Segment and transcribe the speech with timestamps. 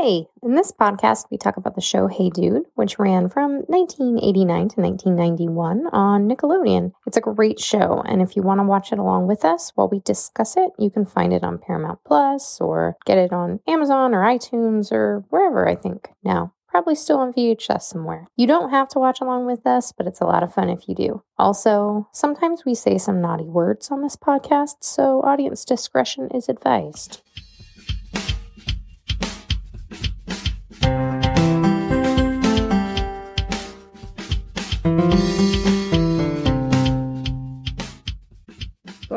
[0.00, 4.68] Hey, in this podcast, we talk about the show Hey Dude, which ran from 1989
[4.68, 6.92] to 1991 on Nickelodeon.
[7.04, 9.88] It's a great show, and if you want to watch it along with us while
[9.88, 14.14] we discuss it, you can find it on Paramount Plus or get it on Amazon
[14.14, 16.52] or iTunes or wherever, I think, now.
[16.68, 18.28] Probably still on VHS somewhere.
[18.36, 20.86] You don't have to watch along with us, but it's a lot of fun if
[20.86, 21.24] you do.
[21.38, 27.22] Also, sometimes we say some naughty words on this podcast, so audience discretion is advised.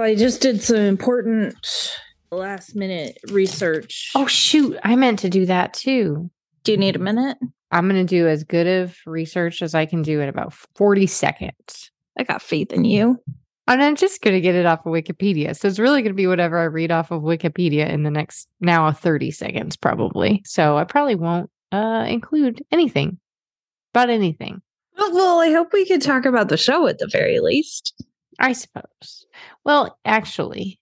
[0.01, 1.95] Well, I just did some important
[2.31, 4.09] last minute research.
[4.15, 4.75] Oh, shoot.
[4.83, 6.31] I meant to do that too.
[6.63, 7.37] Do you need a minute?
[7.69, 11.05] I'm going to do as good of research as I can do in about 40
[11.05, 11.91] seconds.
[12.17, 13.19] I got faith in you.
[13.67, 15.55] And I'm just going to get it off of Wikipedia.
[15.55, 18.47] So it's really going to be whatever I read off of Wikipedia in the next
[18.59, 20.41] now 30 seconds, probably.
[20.45, 23.19] So I probably won't uh, include anything
[23.93, 24.63] about anything.
[24.97, 27.93] Well, I hope we could talk about the show at the very least.
[28.39, 29.25] I suppose.
[29.65, 30.79] Well, actually,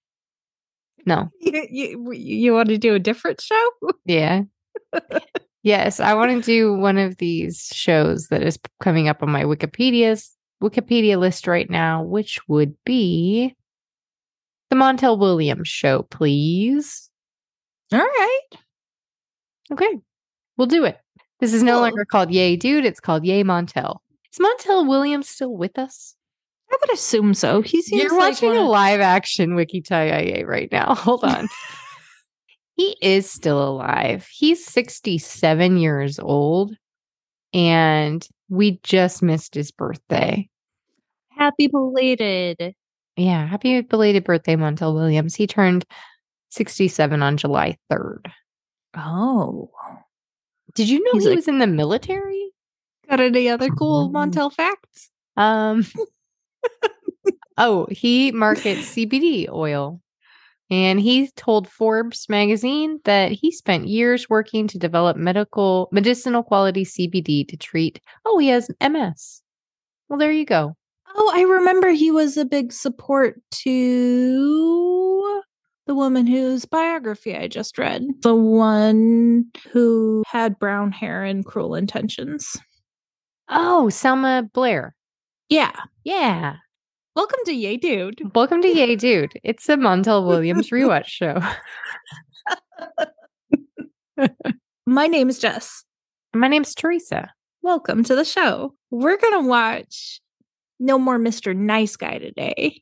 [1.05, 1.29] no.
[1.39, 3.69] You, you, you want to do a different show?
[4.05, 4.43] Yeah.
[5.63, 9.43] yes, I want to do one of these shows that is coming up on my
[9.43, 13.55] Wikipedia's Wikipedia list right now, which would be
[14.69, 17.09] the Montel Williams show, please.
[17.91, 18.41] All right.
[19.71, 19.99] Okay.
[20.57, 20.99] We'll do it.
[21.39, 21.81] This is no Cool.
[21.83, 23.99] longer called Yay Dude, it's called Yay Montel.
[24.33, 26.15] Is Montel Williams still with us?
[26.71, 27.61] I would assume so.
[27.61, 30.93] He seems You're like watching a of- live action Wiki Yay right now.
[30.95, 31.47] Hold on.
[32.75, 34.27] he is still alive.
[34.31, 36.75] He's 67 years old
[37.53, 40.47] and we just missed his birthday.
[41.31, 42.75] happy belated.
[43.15, 45.35] Yeah, happy belated birthday, Montel Williams.
[45.35, 45.83] He turned
[46.51, 48.27] 67 on July 3rd.
[48.95, 49.71] Oh.
[50.75, 52.51] Did you know He's he like- was in the military?
[53.09, 54.13] Got any other cool Mm.
[54.33, 55.09] Montel facts?
[55.35, 55.85] Um
[57.61, 60.01] Oh, he markets CBD oil.
[60.71, 66.85] And he told Forbes magazine that he spent years working to develop medical medicinal quality
[66.85, 69.41] CBD to treat oh, he has MS.
[70.07, 70.75] Well, there you go.
[71.15, 75.41] Oh, I remember he was a big support to
[75.85, 78.05] the woman whose biography I just read.
[78.21, 82.55] The one who had brown hair and cruel intentions.
[83.49, 84.95] Oh, Selma Blair.
[85.49, 85.71] Yeah.
[86.03, 86.55] Yeah.
[87.15, 88.21] Welcome to Yay Dude.
[88.35, 89.33] Welcome to Yay Dude.
[89.43, 91.41] It's a Montel Williams rewatch show.
[94.85, 95.83] My name is Jess.
[96.35, 97.31] My name's Teresa.
[97.61, 98.75] Welcome to the show.
[98.91, 100.21] We're going to watch
[100.79, 101.55] No More Mr.
[101.55, 102.81] Nice Guy today.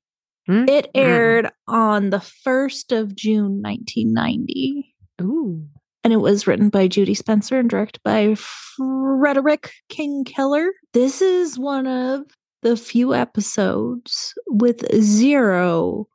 [0.50, 4.94] Mm, It aired on the 1st of June, 1990.
[5.22, 5.66] Ooh.
[6.03, 10.72] and it was written by Judy Spencer and directed by Frederick King Keller.
[10.94, 12.22] This is one of
[12.67, 16.05] the few episodes with zero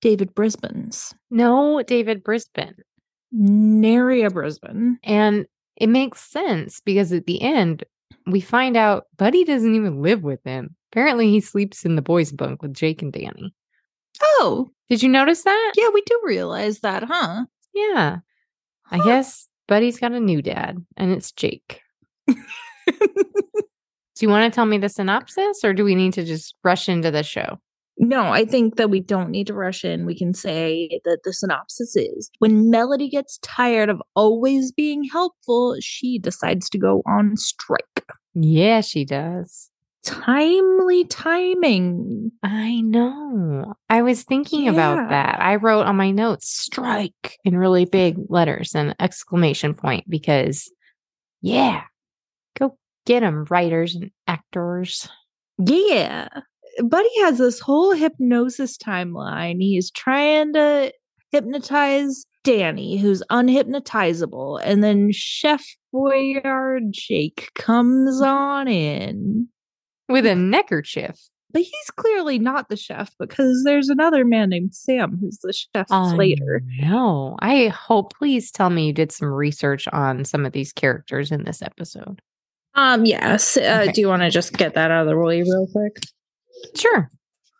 [0.00, 1.14] David Brisbin's.
[1.30, 2.74] No, David Brisbin.
[3.30, 4.98] Nary a Brisbane.
[5.04, 5.46] And
[5.76, 7.84] it makes sense because at the end,
[8.26, 10.74] we find out Buddy doesn't even live with him.
[10.90, 13.54] Apparently, he sleeps in the boys' bunk with Jake and Danny.
[14.20, 15.72] Oh, Did you notice that?
[15.76, 17.44] yeah, we do realize that, huh?
[17.72, 18.18] Yeah.
[18.90, 21.80] I guess Buddy's got a new dad, and it's Jake.
[24.22, 26.88] Do you want to tell me the synopsis, or do we need to just rush
[26.88, 27.58] into the show?
[27.98, 30.06] No, I think that we don't need to rush in.
[30.06, 35.76] We can say that the synopsis is when Melody gets tired of always being helpful,
[35.80, 38.04] she decides to go on strike.
[38.34, 39.70] Yeah, she does.
[40.04, 42.30] Timely timing.
[42.44, 43.74] I know.
[43.90, 45.40] I was thinking about that.
[45.40, 50.70] I wrote on my notes strike in really big letters and exclamation point because,
[51.40, 51.82] yeah,
[53.06, 55.08] get them, writers and actors.
[55.58, 56.28] Yeah.
[56.82, 59.56] Buddy has this whole hypnosis timeline.
[59.58, 60.92] He's trying to
[61.30, 64.60] hypnotize Danny, who's unhypnotizable.
[64.64, 68.24] And then Chef Boyard Jake comes mm-hmm.
[68.24, 69.48] on in.
[70.08, 71.18] with a neckerchief.
[71.52, 75.86] But he's clearly not the chef because there's another man named Sam who's the chef
[75.90, 76.62] oh, later.
[76.80, 78.14] No, I hope.
[78.14, 82.22] Please tell me you did some research on some of these characters in this episode.
[82.74, 83.56] Um, yes.
[83.56, 83.92] Uh, Okay.
[83.92, 85.98] Do you want to just get that out of the way real quick?
[86.76, 87.08] Sure.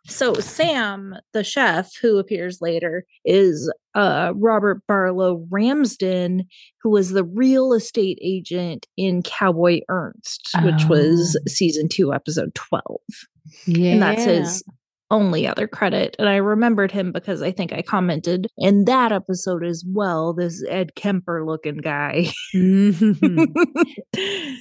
[0.06, 6.44] So Sam, the chef who appears later, is uh Robert Barlow Ramsden,
[6.82, 11.44] who was the real estate agent in Cowboy Ernst, which was Oh.
[11.48, 13.00] season two, episode twelve.
[13.66, 14.64] Yeah, And that's his
[15.12, 16.16] only other credit.
[16.18, 20.32] And I remembered him because I think I commented in that episode as well.
[20.32, 22.32] This Ed Kemper looking guy.
[22.54, 23.44] Mm-hmm.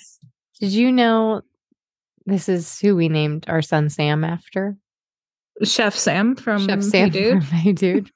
[0.62, 1.42] Did you know
[2.28, 4.78] this is who we named our son Sam after?
[5.64, 7.44] Chef Sam from Chef Hey Dude.
[7.44, 8.12] from Hey Dude.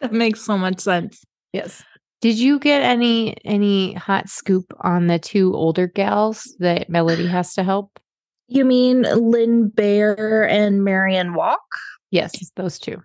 [0.00, 1.22] That makes so much sense.
[1.52, 1.82] Yes.
[2.22, 7.52] Did you get any any hot scoop on the two older gals that Melody has
[7.54, 8.00] to help?
[8.48, 11.60] You mean Lynn Bear and Marion Walk?
[12.10, 12.96] Yes, those two.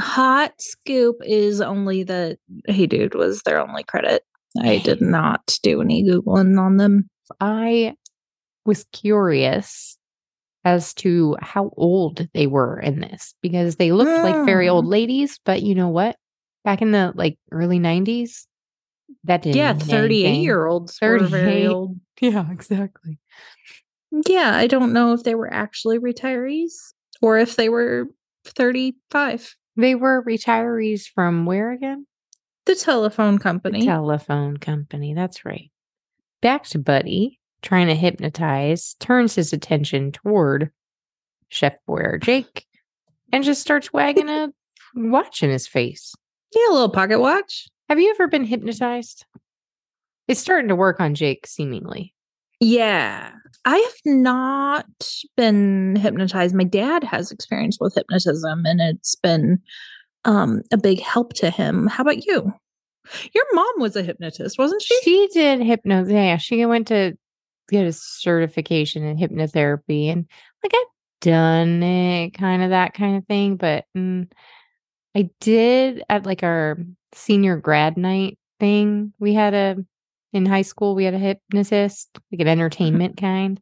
[0.00, 4.24] Hot scoop is only the Hey Dude was their only credit.
[4.60, 7.08] I did not do any Googling on them.
[7.40, 7.94] I
[8.64, 9.96] was curious
[10.64, 14.90] as to how old they were in this because they looked like very old Mm.
[14.90, 16.16] ladies, but you know what?
[16.64, 18.46] Back in the like early 90s,
[19.24, 21.66] that didn't Yeah, mean 38 year olds were very 38.
[21.66, 22.00] old.
[22.20, 23.18] Yeah, exactly.
[24.26, 28.06] Yeah, I don't know if they were actually retirees or if they were
[28.46, 29.56] 35.
[29.76, 32.06] They were retirees from where again?
[32.66, 33.80] The telephone company.
[33.80, 34.06] The company.
[34.06, 35.14] telephone company.
[35.14, 35.70] That's right.
[36.40, 40.70] Back to Buddy, trying to hypnotize, turns his attention toward
[41.48, 42.66] Chef Boyer Jake
[43.32, 44.52] and just starts wagging a
[44.94, 46.14] watch in his face.
[46.54, 47.66] yeah, a little pocket watch.
[47.88, 49.24] Have you ever been hypnotized?
[50.28, 52.14] It's starting to work on Jake, seemingly.
[52.60, 53.32] Yeah.
[53.64, 54.86] I have not
[55.36, 56.54] been hypnotized.
[56.54, 59.58] My dad has experience with hypnotism and it's been
[60.26, 61.86] um a big help to him.
[61.86, 62.52] How about you?
[63.34, 64.98] Your mom was a hypnotist, wasn't she?
[65.02, 66.06] She did hypno.
[66.06, 67.16] Yeah, she went to
[67.68, 70.26] get a certification in hypnotherapy, and
[70.62, 70.86] like I've
[71.20, 73.56] done it, kind of that kind of thing.
[73.56, 74.30] But mm,
[75.16, 76.78] I did at like our
[77.12, 79.12] senior grad night thing.
[79.18, 79.76] We had a
[80.32, 80.94] in high school.
[80.94, 83.60] We had a hypnotist, like an entertainment kind,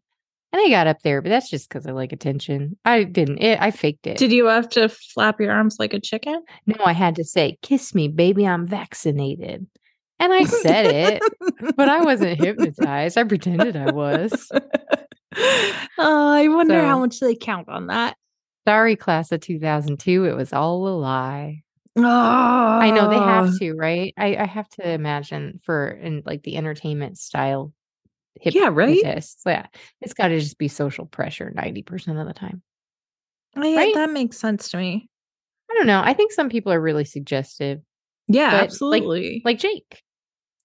[0.53, 1.23] and I got up there.
[1.23, 2.77] But that's just because I like attention.
[2.85, 3.39] I didn't.
[3.39, 4.19] It, I faked it.
[4.19, 6.43] Did you have to flap your arms like a chicken?
[6.67, 8.47] no, I had to say, "Kiss me, baby.
[8.47, 9.67] I'm vaccinated,"
[10.23, 11.23] and I said it.
[11.77, 13.17] But I wasn't hypnotized.
[13.19, 14.33] I pretended I was.
[15.99, 18.17] oh, I wonder how much they count on that.
[18.67, 20.25] Sorry, class of 2002.
[20.25, 21.63] It was all a lie.
[21.97, 23.59] Oh, I know they have oh.
[23.59, 24.15] to, right?
[24.17, 27.73] I, I have to imagine for in like the entertainment style
[28.41, 28.89] Yeah, right?
[28.91, 29.43] hypnotists.
[29.45, 29.67] Yeah.
[30.01, 32.63] It's got to just be social pressure 90% of the time.
[33.57, 33.95] Oh, yeah, right?
[33.95, 35.11] that makes sense to me.
[35.71, 36.03] I don't know.
[36.05, 37.81] I think some people are really suggestive,
[38.29, 39.43] Yeah, But, like- absolutely.
[39.45, 40.03] like Jake.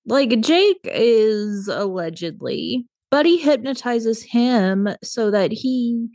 [0.07, 6.07] Like Jake is allegedly, Buddy hypnotizes him so that he,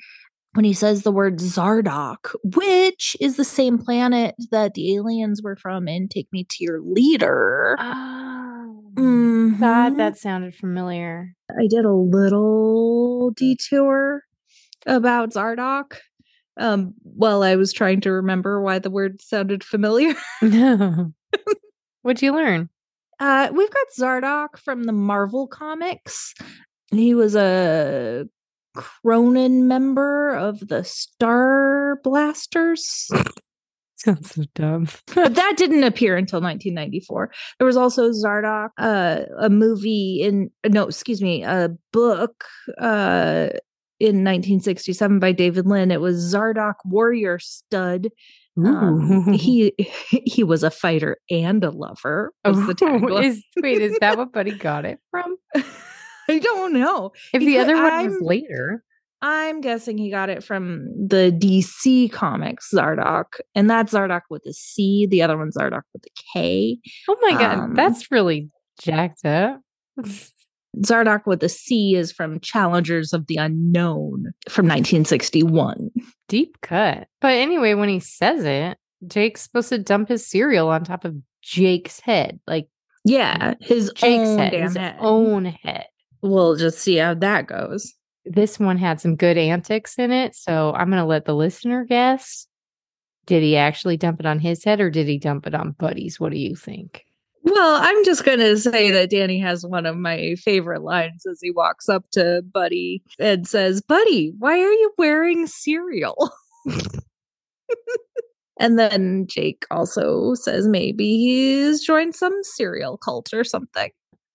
[0.55, 5.57] when he says the word Zardock, which is the same planet that the aliens were
[5.57, 7.77] from in Take Me to Your Leader.
[7.79, 9.59] Oh, Mhm.
[9.61, 11.35] God, that sounded familiar.
[11.59, 14.23] I did a little detour
[14.87, 15.97] about Zardock.
[16.59, 20.15] Um, while I was trying to remember why the word sounded familiar.
[20.43, 21.13] No.
[22.03, 22.69] What'd you learn?
[23.23, 26.35] Uh, we've got Zardok from the Marvel comics.
[26.91, 28.27] He was a
[28.75, 33.09] Cronin member of the Star Blasters.
[33.95, 34.89] Sounds so dumb.
[35.15, 37.31] but that didn't appear until 1994.
[37.59, 42.43] There was also Zardok, uh, a movie in no, excuse me, a book
[42.79, 43.51] uh,
[44.01, 45.93] in 1967 by David Lynn.
[45.93, 48.11] It was Zardok Warrior Stud.
[48.57, 49.73] Um, he
[50.11, 52.33] he was a fighter and a lover.
[52.45, 55.37] Was the Oh, is wait, is that what Buddy got it from?
[56.29, 57.13] I don't know.
[57.33, 58.85] If He the other one was I'm- later,
[59.23, 64.53] I'm guessing he got it from the DC comics Zardock, and that's Zardock with a
[64.53, 65.07] C.
[65.07, 66.79] The other one's Zardock with a K.
[67.09, 68.51] oh my god, Um, that's really
[68.81, 69.61] jacked up.
[70.79, 75.91] Zardock with a C is from Challengers of the Unknown from 1961.
[76.29, 77.09] Deep cut.
[77.21, 81.15] But anyway, when he says it, Jake's supposed to dump his cereal on top of
[81.43, 82.69] Jake's head, like
[83.05, 84.97] Yeah, his Jake's own head, his head.
[85.01, 85.87] own head.
[86.23, 87.93] We'll just see how that goes.
[88.25, 92.47] This one had some good antics in it, so I'm gonna let the listener guess.
[93.27, 96.19] Did he actually dump it on his head or did he dump it on Buddy's?
[96.19, 97.05] What do you think?
[97.45, 101.39] Well, I'm just going to say that Danny has one of my favorite lines as
[101.43, 106.31] he walks up to Buddy and says, Buddy, why are you wearing cereal?
[108.61, 113.91] and then Jake also says maybe he's joined some cereal cult or something.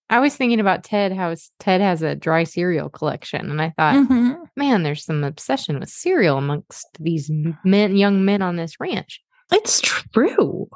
[0.09, 3.95] I was thinking about Ted, how Ted has a dry cereal collection, and I thought,
[4.07, 4.37] Mhm.
[4.55, 7.29] man, there's some obsession with cereal amongst these
[7.65, 9.21] men, young men on this ranch.
[9.51, 10.69] It's true.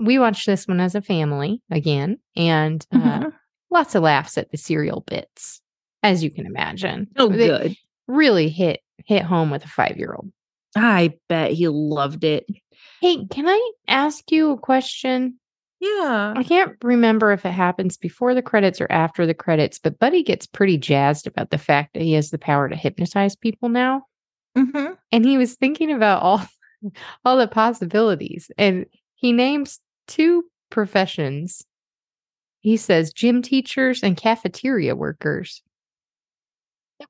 [0.00, 3.32] We watched this one as a family again, and uh, Mhm.
[3.70, 5.60] lots of laughs at the cereal bits,
[6.02, 7.08] as you can imagine.
[7.16, 7.76] Oh, They good.
[8.06, 10.32] Really hit hit home with a five year old.
[10.76, 12.46] I bet he loved it.
[13.00, 15.38] Hey, can I ask you a question?
[15.80, 16.34] Yeah.
[16.36, 20.22] I can't remember if it happens before the credits or after the credits, but Buddy
[20.24, 24.02] gets pretty jazzed about the fact that he has the power to hypnotize people now.
[24.56, 24.94] Mm-hmm.
[25.12, 26.42] And he was thinking about all
[27.24, 31.62] all the possibilities and he names two professions.
[32.60, 35.62] He says gym teachers and cafeteria workers.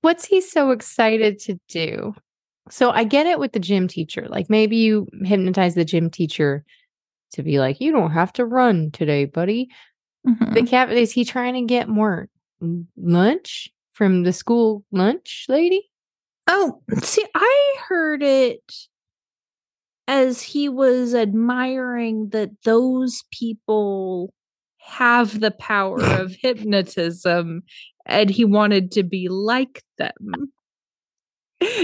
[0.03, 2.15] What's he so excited to do?
[2.71, 4.27] So I get it with the gym teacher.
[4.29, 6.65] Like maybe you hypnotize the gym teacher
[7.33, 9.71] to be like, you don't have to run today, buddy.
[10.27, 10.55] Mhm.
[10.55, 12.29] The cat is he trying to get more
[12.97, 15.91] lunch from the school lunch lady?
[16.47, 18.63] Oh, see, I heard it
[20.09, 24.33] as he was admiring that those people
[24.79, 27.63] have the power of hypnotism
[28.07, 30.51] and he wanted to be like them.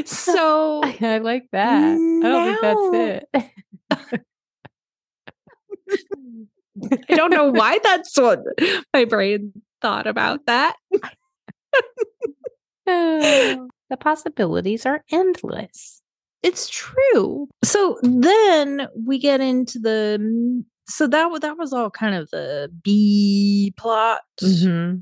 [0.07, 1.97] So I like that.
[2.23, 4.25] I don't think that's it.
[7.11, 8.41] I don't know why that's what
[8.93, 10.77] my brain thought about that.
[12.87, 16.03] Oh, the possibilities are endless.
[16.45, 17.49] It's true.
[17.65, 23.73] So then we get into the so that that was all kind of the B
[23.79, 24.21] plot.
[24.43, 24.99] Mm-hmm.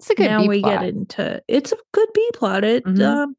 [0.00, 0.80] It's a good now B we plot.
[0.80, 2.64] get into it's a good B plot.
[2.64, 3.02] It Mhm.
[3.04, 3.36] um,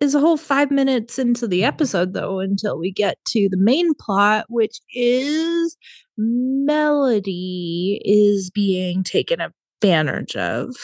[0.00, 3.94] is a whole five minutes into the episode though until we get to the main
[3.94, 5.76] plot, which is
[6.18, 10.74] Melody is being taken advantage of.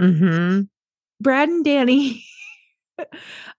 [0.00, 0.62] Mm-hmm.
[1.22, 2.22] Brad and Danny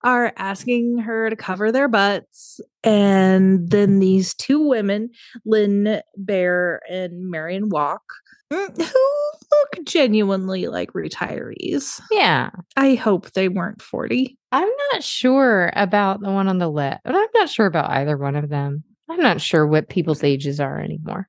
[0.04, 2.60] are asking her to cover their butts.
[2.84, 5.10] And then these two women,
[5.46, 8.04] Lynn Bear and Marion Walk,
[8.52, 12.02] mm, who look genuinely like retirees.
[12.12, 12.50] Yeah.
[12.76, 14.38] I hope they weren't 40.
[14.52, 18.18] I'm not sure about the one on the left, but I'm not sure about either
[18.18, 18.84] one of them.
[19.10, 21.28] I'm not sure what people's ages are anymore.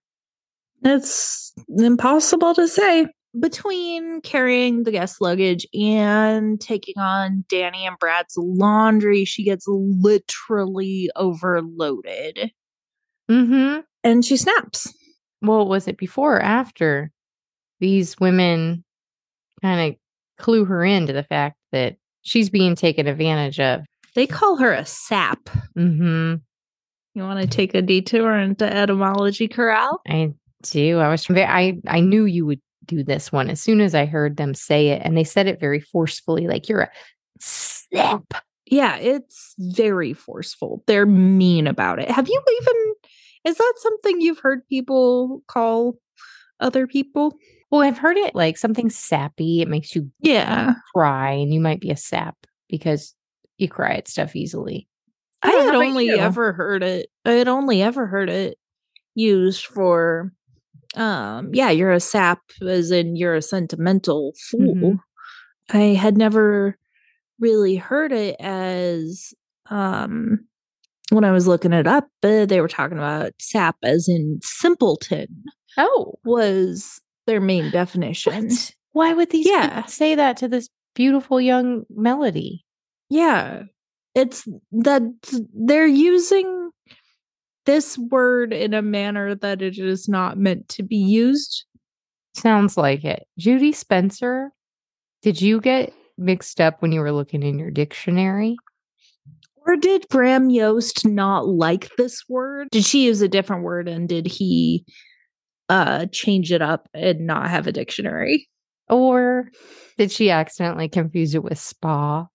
[0.84, 3.06] It's impossible to say.
[3.38, 11.10] Between carrying the guest luggage and taking on Danny and Brad's laundry, she gets literally
[11.16, 12.52] overloaded
[13.30, 13.80] Mm-hmm.
[14.04, 14.92] and she snaps.
[15.40, 17.10] Well, was it before or after
[17.80, 18.84] these women
[19.62, 19.98] kind of
[20.38, 23.80] clue her into the fact that she's being taken advantage of?
[24.14, 25.44] They call her a sap.
[25.78, 26.34] Mm-hmm.
[27.14, 30.02] You want to take a detour into etymology corral?
[30.06, 30.98] I do.
[30.98, 34.06] I was very, I I knew you would do this one as soon as I
[34.06, 36.90] heard them say it, and they said it very forcefully, like you're a
[37.40, 38.34] sap.
[38.66, 40.82] Yeah, it's very forceful.
[40.86, 42.10] They're mean about it.
[42.10, 42.62] Have you mm-hmm.
[42.62, 42.94] even,
[43.44, 45.98] is that something you've heard people call
[46.60, 47.34] other people?
[47.70, 49.62] Well, I've heard it like something sappy.
[49.62, 50.74] It makes you Yeah.
[50.94, 52.36] cry, and you might be a sap
[52.68, 53.14] because
[53.58, 54.88] you cry at stuff easily.
[55.42, 56.16] I how had only you?
[56.16, 57.10] ever heard it.
[57.24, 58.58] I had only ever heard it
[59.14, 60.32] used for,
[60.96, 64.74] um, yeah, you're a sap, as in you're a sentimental fool.
[64.74, 64.98] Mhm.
[65.70, 66.76] I had never
[67.40, 69.32] really heard it as,
[69.70, 70.46] um,
[71.10, 75.44] when I was looking it up, uh, they were talking about sap as in simpleton
[75.78, 78.48] Oh, was their main definition.
[78.48, 78.74] what?
[78.92, 79.76] Why would these Yeah.
[79.76, 82.64] people say that to this beautiful young melody?
[83.08, 83.62] Yeah.
[84.14, 85.02] It's that
[85.54, 86.70] they're using
[87.64, 91.64] this word in a manner that it is not meant to be used.
[92.34, 93.26] Sounds like it.
[93.38, 94.50] Judy Spencer,
[95.22, 98.56] did you get mixed up when you were looking in your dictionary?
[99.66, 102.68] Or did Graham Yost not like this word?
[102.70, 104.84] Did she use a different word and did he
[105.68, 108.48] uh change it up and not have a dictionary?
[108.88, 109.50] Or
[109.98, 112.26] did she accidentally confuse it with spa?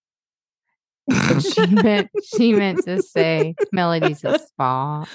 [1.39, 5.05] She meant she meant to say Melody's a spa.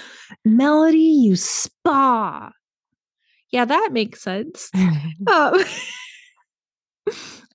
[0.43, 2.51] Melody, you spa.
[3.51, 4.71] Yeah, that makes sense.
[5.27, 5.63] Um,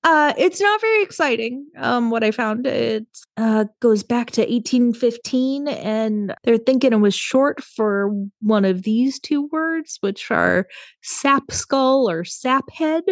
[0.04, 1.66] uh, it's not very exciting.
[1.76, 7.14] Um, what I found it uh, goes back to 1815, and they're thinking it was
[7.14, 10.66] short for one of these two words, which are
[11.02, 13.04] sap skull or sap head.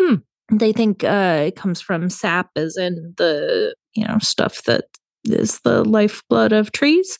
[0.00, 0.16] Hmm.
[0.52, 4.84] They think uh, it comes from sap, as in the you know stuff that
[5.24, 7.18] is the lifeblood of trees.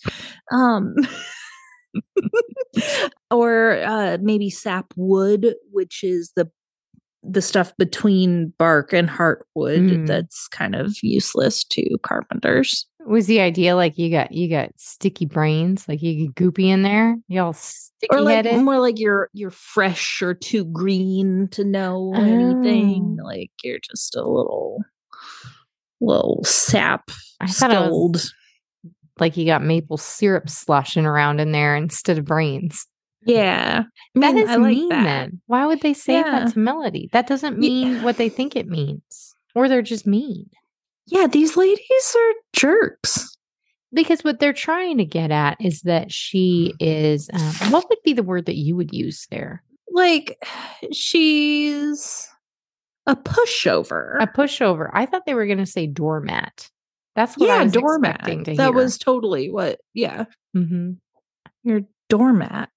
[0.52, 0.94] Um,
[3.30, 6.50] or uh, maybe sap wood, which is the
[7.22, 9.44] the stuff between bark and heartwood
[9.90, 10.06] Mm.
[10.06, 12.86] that's kind of useless to carpenters.
[13.06, 16.82] Was the idea like you got you got sticky brains, like you get goopy in
[16.82, 17.16] there?
[17.28, 18.62] You all sticky Or like headed?
[18.62, 23.18] more like you're you're fresh or too green to know anything.
[23.20, 23.24] Oh.
[23.26, 24.78] Like you're just a little
[26.00, 28.32] little sap I thought I was
[29.18, 32.86] like you got maple syrup sloshing around in there instead of brains.
[33.26, 33.84] Yeah.
[34.16, 35.04] I That mean, is I like mean that.
[35.04, 35.40] then.
[35.46, 36.30] Why would they say Yeah.
[36.44, 37.10] that to Melody?
[37.12, 39.34] That doesn't mean what they think it means.
[39.54, 40.48] Or they're just mean.
[41.06, 43.36] Yeah, these ladies are jerks.
[43.92, 48.12] Because what they're trying to get at is that she is um, what would be
[48.14, 49.62] the word that you would use there?
[49.92, 50.38] Like
[50.92, 52.28] she's
[53.10, 54.16] a pushover.
[54.20, 54.90] A pushover.
[54.92, 56.68] I thought they were going to say doormat.
[57.16, 58.20] That's what I yeah, was doormat.
[58.24, 58.72] That hear.
[58.72, 59.80] was totally what.
[59.94, 60.24] Yeah,
[60.56, 60.96] Mhm.
[61.62, 62.70] you're doormat.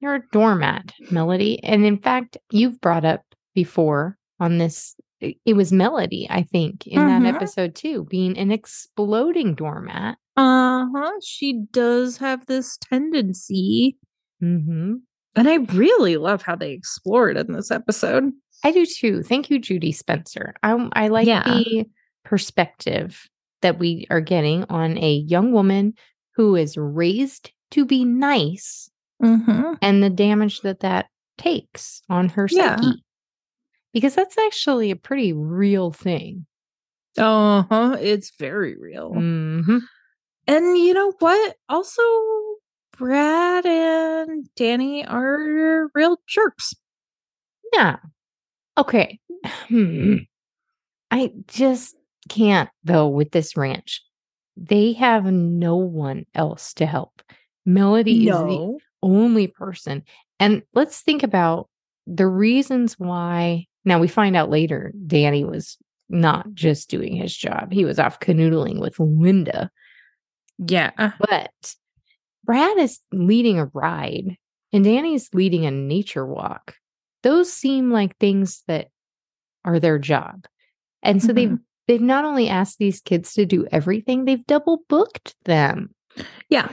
[0.00, 1.62] You're doormat, Melody.
[1.62, 3.22] And in fact, you've brought up
[3.54, 7.22] before on this, it was Melody, I think, in Mhm.
[7.24, 10.16] that episode too, being an exploding doormat.
[10.36, 11.12] Uh huh.
[11.22, 13.96] She does have this tendency,
[14.40, 14.94] hmm
[15.36, 18.32] and I really love how they explore it in this episode.
[18.64, 19.22] I do too.
[19.22, 20.54] Thank you, Judy Spencer.
[20.62, 21.42] I, I like Yeah.
[21.44, 21.86] the
[22.24, 23.28] perspective
[23.62, 25.94] that we are getting on a young woman
[26.34, 28.90] who is raised to be nice
[29.22, 29.72] Mm-hmm.
[29.82, 31.06] and the damage that that
[31.38, 32.76] takes on her Yeah.
[32.76, 33.02] psyche.
[33.92, 36.46] Because that's actually a pretty real thing.
[37.16, 37.96] Uh huh.
[38.00, 39.12] It's very real.
[39.12, 39.78] hmm
[40.46, 41.56] And you know what?
[41.68, 42.02] Also,
[42.96, 46.74] Brad and Danny are real jerks.
[47.72, 47.96] Yeah.
[48.78, 49.18] Okay.
[49.68, 50.16] Hmm.
[51.10, 51.96] I just
[52.28, 54.02] can't though with this ranch.
[54.56, 57.22] They have no one else to help.
[57.64, 60.02] Melody is the only person.
[60.40, 61.68] And let's think about
[62.06, 63.66] the reasons why.
[63.84, 65.76] Now we find out later Danny was
[66.08, 67.72] not just doing his job.
[67.72, 69.70] He was off canoodling with Linda.
[70.58, 71.12] Yeah.
[71.20, 71.74] But
[72.44, 74.36] Brad is leading a ride
[74.72, 76.74] and Danny's leading a nature walk.
[77.22, 78.88] Those seem like things that
[79.64, 80.46] are their job.
[81.02, 81.60] And so they've Mhm.
[81.86, 85.94] they've not only asked these kids to do everything, they've double booked them.
[86.48, 86.70] Yeah.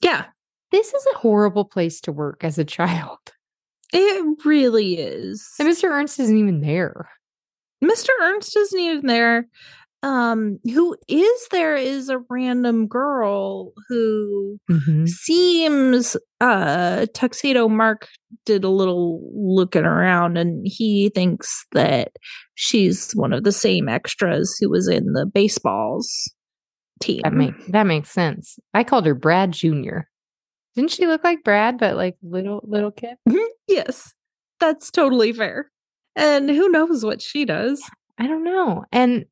[0.00, 0.26] Yeah.
[0.70, 3.18] This is a horrible place to work as a child.
[3.92, 5.48] It really is.
[5.58, 5.88] And Mr.
[5.90, 7.08] Ernst isn't even there.
[7.82, 8.08] Mr.
[8.20, 9.46] Ernst isn't even there.
[10.04, 14.58] Um, who is there is a random girl who
[15.06, 18.06] seems uh Tuxedo Mark
[18.44, 22.12] did a little looking around and he thinks that
[22.54, 26.34] she's one of the same extras who was in the baseballs
[27.00, 27.22] team.
[27.24, 28.58] That make that makes sense.
[28.74, 30.00] I called her Brad Jr.
[30.76, 33.16] Didn't she look like Brad, but like little little kid?
[33.68, 34.12] yes.
[34.60, 35.70] That's totally fair.
[36.14, 37.82] And who knows what she does?
[38.18, 38.84] I don't know.
[38.92, 39.24] And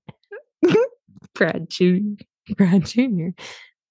[1.34, 2.22] Brad Jr.
[2.56, 3.28] Brad Jr.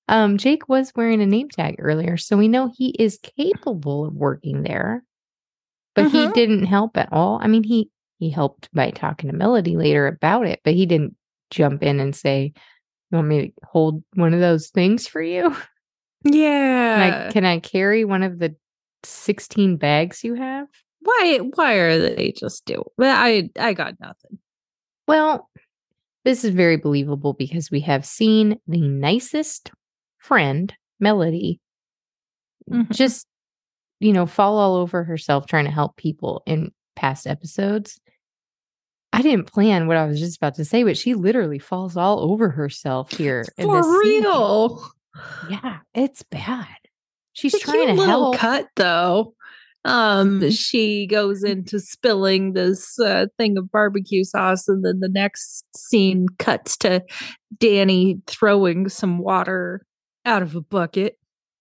[0.08, 4.14] Um, Jake was wearing a name tag earlier, so we know he is capable of
[4.14, 5.04] working there.
[5.96, 6.34] But he Mhm.
[6.34, 7.40] didn't help at all.
[7.42, 11.16] I mean, he he helped by talking to Melody later about it, but he didn't
[11.50, 12.54] jump in and say,
[13.12, 15.50] "You want me to hold one of those things for you?
[16.26, 17.28] Can Yeah.
[17.30, 18.56] I can I carry one of the
[19.04, 20.68] sixteen bags you have?"
[21.04, 24.38] why why are they just do well, I I got nothing.
[25.08, 25.50] Well,
[26.24, 29.72] this is very believable because we have seen the nicest
[30.20, 31.60] friend, Melody,
[32.70, 32.92] Mhm.
[32.92, 33.26] just,
[34.00, 38.00] you know, fall all over herself trying to help people in past episodes.
[39.14, 42.20] I didn't plan what I was just about to say, but she literally falls all
[42.32, 43.46] over herself here.
[43.58, 44.24] in For this scene.
[44.24, 44.90] real.
[45.50, 46.68] Yeah, it's bad.
[47.34, 48.36] She's trying to little help.
[48.38, 49.34] cut though.
[49.84, 55.66] Um, she goes into spilling this uh, thing of barbecue sauce, and then the next
[55.76, 57.04] scene cuts to
[57.58, 59.86] Danny throwing some water
[60.26, 61.18] out of a bucket.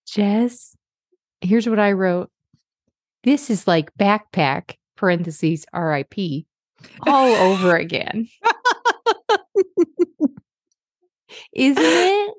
[0.07, 0.77] Jess,
[1.41, 2.31] here's what I wrote.
[3.25, 6.15] This is like backpack, parentheses, RIP,
[7.07, 8.29] all over again.
[11.55, 12.35] Isn't it?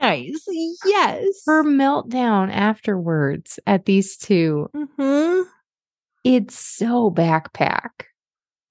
[0.00, 0.44] Nice,
[0.84, 1.42] yes.
[1.46, 5.42] Her meltdown afterwards at these two, hmm
[6.26, 7.90] it's so backpack.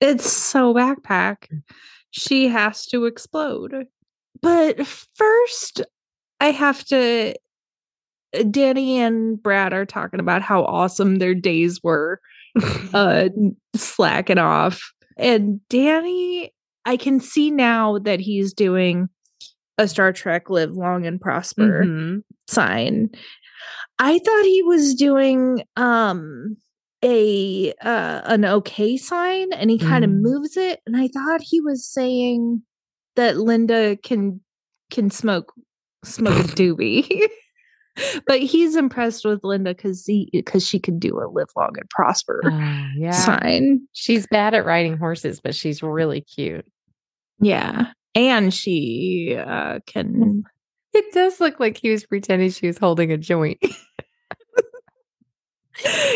[0.01, 1.47] It's so backpack.
[2.11, 3.87] She has to explode.
[4.41, 5.81] But first,
[6.41, 7.33] I have to.
[8.51, 12.19] Danny and Brad are talking about how awesome their days were,
[12.93, 13.29] uh,
[13.73, 14.91] slacking off.
[15.15, 19.07] And Danny, I can see now that he's doing
[19.77, 22.23] a Star Trek Live Long and Prosper Mhm.
[22.47, 23.09] sign.
[23.99, 26.57] I thought he was doing um
[27.03, 30.21] a uh an okay sign and he kind of Mm.
[30.21, 32.63] moves it and I thought he was saying
[33.15, 34.41] that Linda can
[34.91, 35.53] can smoke
[36.03, 37.27] smoke a doobie.
[38.27, 41.89] but he's impressed with Linda cuz he cuz she can do a live long and
[41.89, 43.11] prosper Oh, yeah.
[43.11, 43.87] sign.
[43.93, 46.65] She's bad at riding horses, but she's really cute.
[47.39, 47.91] Yeah.
[48.15, 50.43] And she uh can
[50.93, 53.59] It does look like he was pretending she was holding a joint.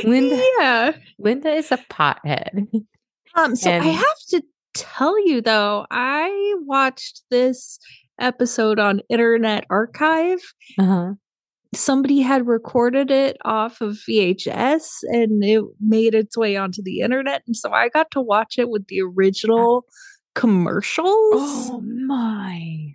[0.06, 0.92] Linda, Yeah.
[1.18, 2.66] Linda is a pothead.
[3.36, 4.42] Um, so I have to
[4.74, 7.78] tell you though, I watched this
[8.20, 10.40] episode on Internet Archive.
[10.78, 11.14] Uh-huh.
[11.76, 17.44] Somebody had recorded it off of VHS and it made its way onto the internet.
[17.46, 19.86] And so I got to watch it with the original
[20.40, 21.70] commercials.
[21.72, 22.94] Oh my.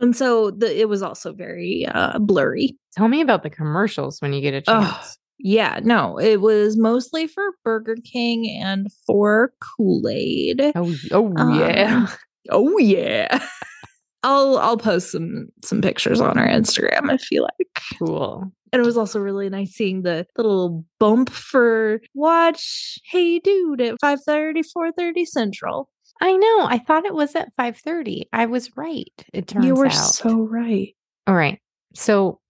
[0.00, 2.76] And so the, it was also very uh, blurry.
[2.94, 5.18] Tell me about the commercials when you get a chance.
[5.38, 10.72] Yeah, no, it was mostly for Burger King and for Kool Aid.
[10.74, 12.06] Oh, oh Um, yeah.
[12.50, 13.40] Oh yeah.
[14.22, 17.82] I'll I'll post some some pictures on our Instagram if you like.
[17.98, 18.50] Cool.
[18.72, 23.96] And it was also really nice seeing the little bump for watch Hey Dude at
[24.02, 25.90] 5:30 4:30 Central.
[26.20, 26.66] I know.
[26.66, 28.28] I thought it was at 5:30.
[28.32, 29.12] I was right.
[29.32, 29.92] It turns you were out.
[29.92, 30.94] so right.
[31.26, 31.60] All right.
[31.94, 32.40] So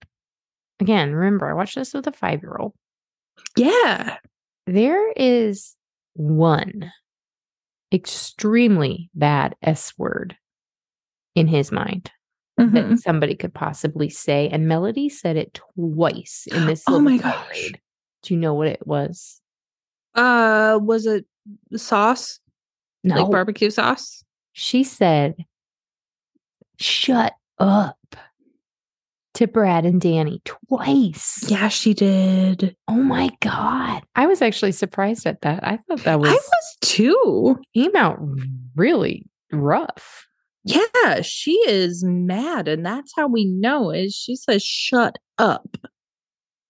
[0.79, 2.73] again, remember I watched this with a 5-year-old.
[3.57, 4.17] Yeah.
[4.67, 5.75] There is
[6.13, 6.91] one
[7.93, 10.35] extremely bad S word
[11.35, 12.11] in his mind
[12.59, 12.71] Mhm.
[12.73, 17.33] that somebody could possibly say and Melody said it twice in this Oh my gosh.
[17.47, 17.81] tirade.
[18.23, 19.41] Do you know what it was?
[20.13, 21.25] Uh was it
[21.75, 22.39] sauce?
[23.05, 23.21] No.
[23.21, 24.23] Like barbecue sauce?
[24.51, 25.35] she said,
[26.79, 27.97] "Shut up."
[29.35, 31.43] To Brad and Danny twice.
[31.49, 32.75] Yeah, she did.
[32.87, 34.01] Oh my god.
[34.15, 35.61] I was actually surprised at that.
[35.61, 37.59] I thought that was, I was too.
[37.75, 38.17] came out
[38.75, 40.25] really rough.
[40.63, 45.77] Yeah, she is mad, and that's how we know is she says, "Shut up."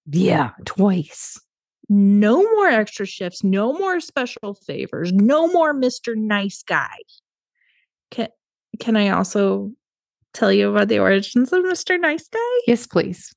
[0.07, 1.39] Yeah, twice.
[1.89, 6.15] No more extra shifts, no more special favors, no more Mr.
[6.15, 6.95] Nice Guy.
[8.11, 8.29] Can
[8.79, 9.71] can I also
[10.33, 11.99] tell you about the origins of Mr.
[11.99, 12.39] Nice Guy?
[12.67, 13.33] Yes, please.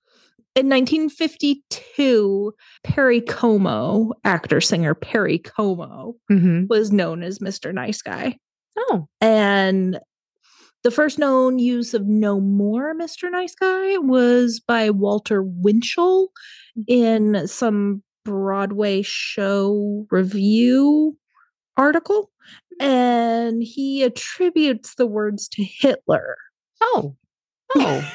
[0.57, 6.65] In 1952, Perry Como, actor singer Perry Como, Mm-hmm.
[6.69, 7.73] was known as Mr.
[7.73, 8.39] Nice Guy.
[8.77, 9.99] Oh, And
[10.85, 13.31] the first known use of No More Mr.
[13.31, 16.29] Nice Guy was by Walter Winchell
[16.87, 21.17] in some Broadway show review
[21.79, 22.31] article.
[22.81, 26.37] And he attributes the words to Hitler,
[26.81, 27.17] oh,
[27.75, 28.13] oh,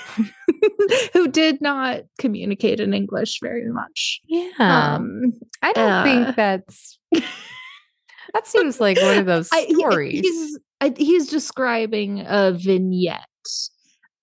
[1.14, 4.22] who did not communicate in English very much.
[4.28, 4.52] yeah.
[4.60, 7.00] Um, I don't uh, think that's.
[7.14, 10.22] that seems like one of those I- stories.
[10.22, 13.26] he's I, he's describing a vignette.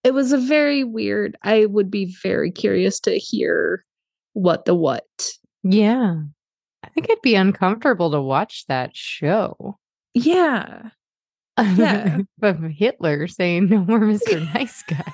[0.04, 1.36] It was a very weird.
[1.42, 3.84] I would be very curious to hear
[4.32, 5.04] what the what.
[5.62, 6.16] Yeah,
[6.82, 9.78] I think it'd be uncomfortable to watch that show.
[10.14, 10.90] Yeah.
[11.58, 12.20] Yeah.
[12.38, 14.52] but Hitler saying no more Mr.
[14.54, 15.12] Nice Guy.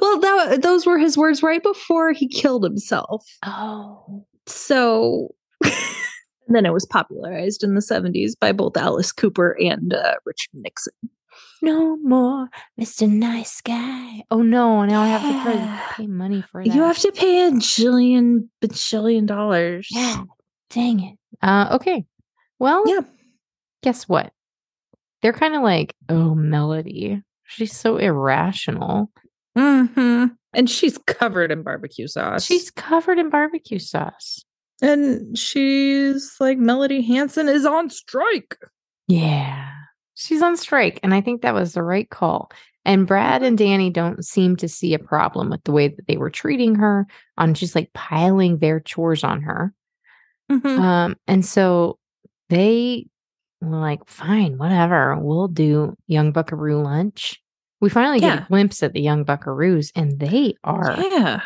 [0.00, 3.24] Well, that those were his words right before he killed himself.
[3.44, 9.94] Oh, So and then it was popularized in the 70s by both Alice Cooper and
[9.94, 10.92] uh, Richard Nixon.
[11.62, 12.48] No more
[12.80, 13.08] Mr.
[13.08, 14.24] Nice Guy.
[14.30, 15.50] Oh no, now I have to
[15.96, 16.74] pay, pay money for that.
[16.74, 19.88] You have to pay a jillion bajillion dollars.
[19.90, 20.24] Yeah,
[20.70, 21.18] dang it.
[21.40, 22.04] Uh, okay.
[22.58, 23.00] Well, Yeah.
[23.82, 24.32] guess what?
[25.22, 27.22] They're kind of like, oh, Melody.
[27.44, 29.10] She's so irrational.
[29.56, 32.44] hmm And she's covered in barbecue sauce.
[32.44, 34.44] She's covered in barbecue sauce.
[34.80, 38.56] and she's like Melody Hanson is on strike.
[39.06, 39.70] Yeah.
[40.14, 41.00] She's on strike.
[41.02, 42.50] And I think that was the right call.
[42.84, 46.16] And Brad and Danny don't seem to see a problem with the way that they
[46.16, 47.06] were treating her
[47.38, 49.72] on just like piling their chores on her.
[50.50, 50.78] Mhm.
[50.78, 51.98] Um, and so
[52.48, 53.06] they
[53.60, 57.40] were like, fine, whatever, we'll do young buckaroo lunch.
[57.80, 61.42] We finally get a glimpse at the young buckaroos, and they are Yeah,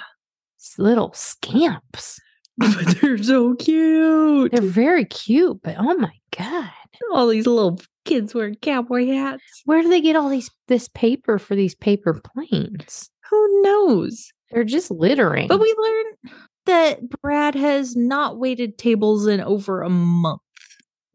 [0.77, 2.21] little scamps.
[2.59, 4.53] but they're so cute.
[4.53, 6.71] They're very cute, but oh my god.
[7.13, 9.43] All these little kids wearing cowboy hats.
[9.65, 13.11] Where do they get all these this paper for these paper planes?
[13.31, 14.33] Who knows?
[14.51, 15.49] They're just littering.
[15.49, 20.41] But we learned that Brad has not waited tables in over a month.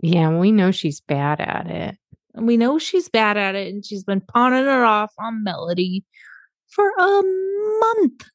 [0.02, 1.98] yeah, we know she's bad at it.
[2.34, 6.06] And we know she's bad at it and she's been pawning it off on Melody
[6.70, 7.22] for a
[7.80, 8.30] month.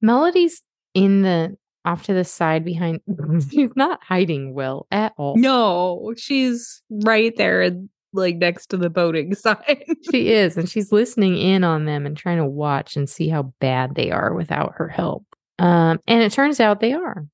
[0.00, 0.62] Melody's
[0.94, 3.00] in the off to the side behind.
[3.50, 5.36] she's not hiding well at all.
[5.36, 7.70] No, she's right there,
[8.12, 9.82] like next to the boating sign.
[10.10, 13.54] She is, and she's listening in on them and trying to watch and see how
[13.60, 15.24] bad they are without her help.
[15.58, 17.26] Um, and it turns out they are.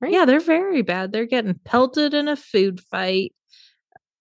[0.00, 0.12] Right?
[0.12, 1.12] yeah, they're very bad.
[1.12, 3.32] They're getting pelted in a food fight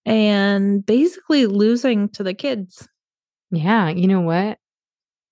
[0.06, 2.88] and basically losing to the kids.
[3.52, 4.58] Yeah, you know what?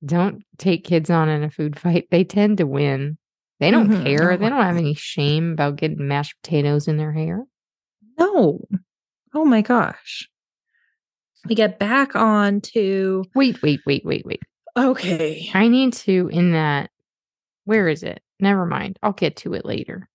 [0.06, 2.08] don't take kids on in a food fight.
[2.12, 3.18] They tend to win.
[3.64, 4.04] They don't Mhm.
[4.04, 4.36] care.
[4.36, 7.46] They don't have any shame about getting mashed potatoes in their hair.
[8.20, 8.60] No.
[9.34, 10.28] Oh my gosh.
[11.48, 14.42] We get back on to Wait, wait, wait, wait, wait.
[14.78, 15.50] okay.
[15.54, 16.90] I need to in that.
[17.64, 18.22] Where is it?
[18.42, 19.00] Never mind.
[19.02, 20.10] I'll get to it later.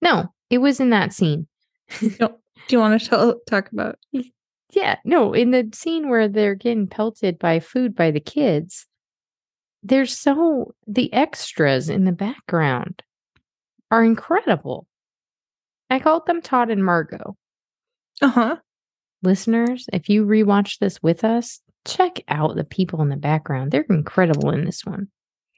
[0.00, 1.46] No, it was in that scene.
[2.00, 2.30] Do
[2.70, 3.98] you want to tell, talk about?
[4.72, 8.86] Yeah, no, in the scene where they're getting pelted by food by the kids,
[9.82, 13.02] there's so the extras in the background
[13.90, 14.86] are incredible.
[15.90, 17.36] I called them Todd and Margot.
[18.20, 18.56] Uh huh.
[19.22, 23.70] Listeners, if you rewatch this with us, check out the people in the background.
[23.72, 25.08] They're incredible in this one.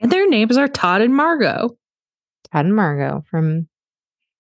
[0.01, 1.77] And their names are Todd and Margot.
[2.53, 3.69] Todd and Margot from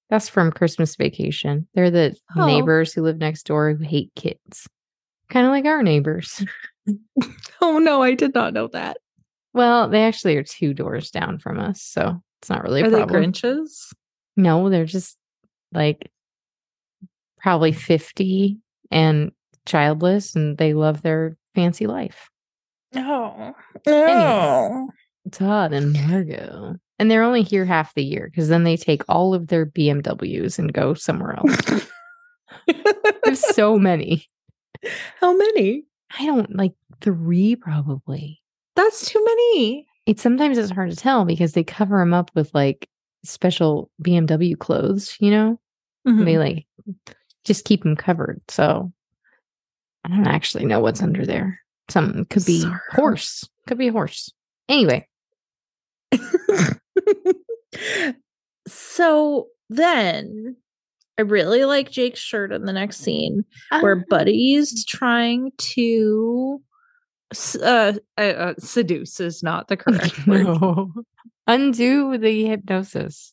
[0.08, 1.68] that's from Christmas Vacation.
[1.74, 2.46] They're the Oh.
[2.46, 4.66] neighbors who live next door who hate kids.
[5.28, 6.44] Kind of like our neighbors.
[7.60, 8.96] Oh no, I did not know that.
[9.52, 12.90] Well, they actually are two doors down from us, so it's not really a Are
[12.90, 13.32] they problem.
[13.32, 13.92] Grinches?
[14.36, 15.16] No, they're just
[15.72, 16.10] like
[17.38, 18.58] probably 50
[18.90, 19.32] and
[19.66, 22.30] childless and they love their fancy life.
[22.94, 23.54] No.
[23.86, 24.86] Anyway.
[25.30, 26.76] Todd and Margot.
[26.98, 30.58] And they're only here half the year because then they take all of their BMWs
[30.58, 31.86] and go somewhere else.
[33.24, 34.26] There's so many.
[35.20, 35.84] How many?
[36.18, 38.42] I don't like three probably.
[38.76, 39.86] That's too many.
[40.06, 42.88] It's sometimes it's hard to tell because they cover them up with like
[43.24, 45.60] special BMW clothes, you know?
[46.06, 46.24] Mhm.
[46.24, 46.66] They like
[47.44, 48.40] just keep them covered.
[48.48, 48.92] So
[50.04, 51.60] I don't actually know what's under there.
[51.90, 52.78] Some could be Sorry.
[52.92, 53.48] horse.
[53.66, 54.32] Could be a horse.
[54.68, 55.06] Anyway,
[58.68, 60.56] so then
[61.18, 63.44] I really like Jake's shirt in the next scene
[63.80, 64.04] where Ah.
[64.16, 66.62] Buddy's trying to
[67.62, 70.44] uh, uh, seduce is not the correct word.
[70.44, 70.92] no.
[71.46, 73.32] Undo the hypnosis.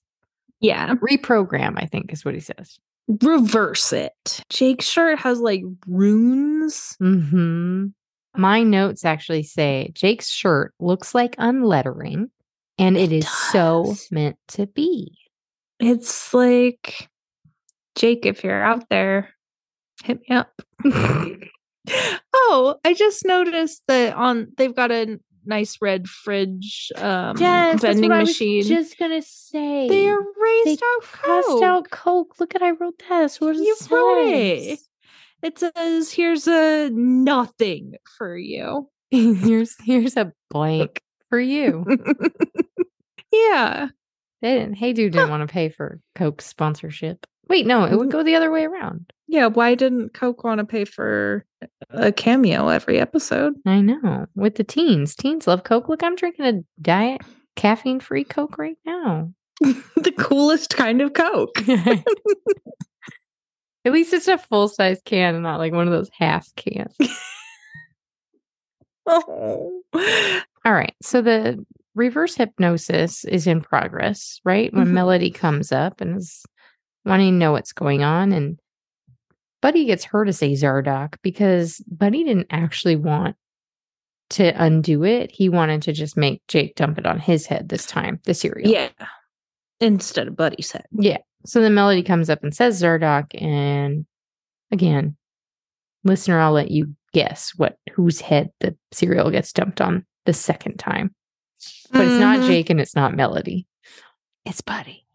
[0.59, 2.79] Yeah, Reprogram, I think is what he says.
[3.21, 4.41] reverse it.
[4.49, 6.95] Jake's shirt has like runes.
[6.99, 7.87] hmm
[8.35, 12.31] My notes actually say Jake's shirt looks like unlettering,
[12.79, 15.15] and it It is so meant to be.
[15.79, 17.07] It's like
[17.95, 19.29] Jake, if you're out there,
[20.03, 20.59] hit me up.
[22.33, 28.63] oh, I just noticed that on they've got a nice red fridge um vending machine.
[28.63, 29.87] I'm just gonna say.
[29.87, 31.63] they erased out crossed Coke.
[31.63, 32.39] out Coke.
[32.39, 33.09] Look at I wrote that.
[33.09, 34.79] That's what it You wrote it.
[35.43, 41.85] It says, "Here's a nothing for you." here's here's a blank for you.
[43.31, 43.89] yeah,
[44.41, 44.75] They didn't.
[44.75, 47.25] Hey, dude didn't want to pay for Coke sponsorship.
[47.49, 48.11] Wait, no, it would Mhm.
[48.11, 49.11] go the other way around.
[49.27, 49.47] yeah.
[49.47, 51.45] Why didn't Coke want to pay for
[51.89, 53.53] a cameo every episode?
[53.65, 54.25] I know.
[54.35, 55.89] With the teens, teens love Coke.
[55.89, 57.21] Look, I'm drinking a diet
[57.55, 59.31] caffeine free Coke right now.
[59.61, 61.61] the coolest kind of Coke.
[63.85, 66.95] At least it's a full size can and not like one of those half cans.
[69.07, 69.81] oh.
[70.65, 70.93] All right.
[71.01, 71.63] So the
[71.95, 74.73] reverse hypnosis is in progress, right?
[74.73, 74.91] When Mhm.
[74.91, 76.45] Melody comes up and is
[77.07, 78.31] wanting to know what's going on.
[78.31, 78.59] And
[79.61, 83.35] Buddy gets her to say Zardock because Buddy didn't actually want
[84.31, 85.31] to undo it.
[85.31, 88.69] He wanted to just make Jake dump it on his head this time, the cereal.
[88.69, 88.89] Yeah.
[89.79, 90.85] Instead of Buddy's head.
[90.91, 91.19] Yeah.
[91.45, 93.39] So then Melody comes up and says Zardock.
[93.41, 94.05] And
[94.71, 95.15] again,
[96.03, 100.77] listener, I'll let you guess what whose head the cereal gets dumped on the second
[100.77, 101.15] time.
[101.91, 102.47] But it's not Mhm.
[102.47, 103.65] Jake and it's not Melody.
[104.45, 105.06] It's Buddy.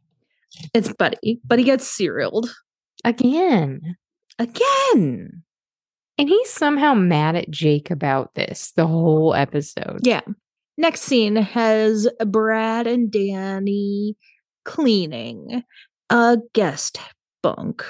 [0.75, 1.41] It's Buddy.
[1.45, 2.55] Buddy gets cerealed
[3.05, 3.97] Again.
[4.39, 5.43] again.
[6.19, 10.01] And he's somehow mad at Jake about this the whole episode.
[10.03, 10.21] Yeah.
[10.79, 14.17] Next scene has Brad and Danny
[14.65, 15.65] cleaning
[16.11, 16.99] a guest
[17.43, 17.85] bunk.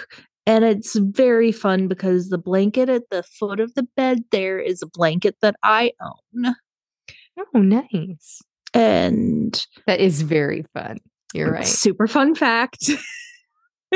[0.46, 4.82] And it's very fun because the blanket at the foot of the bed there is
[4.82, 6.54] a blanket that I own.
[7.54, 8.40] Oh, nice.
[8.74, 10.98] And That is very fun.
[11.34, 11.66] You're right.
[11.66, 12.90] super fun fact.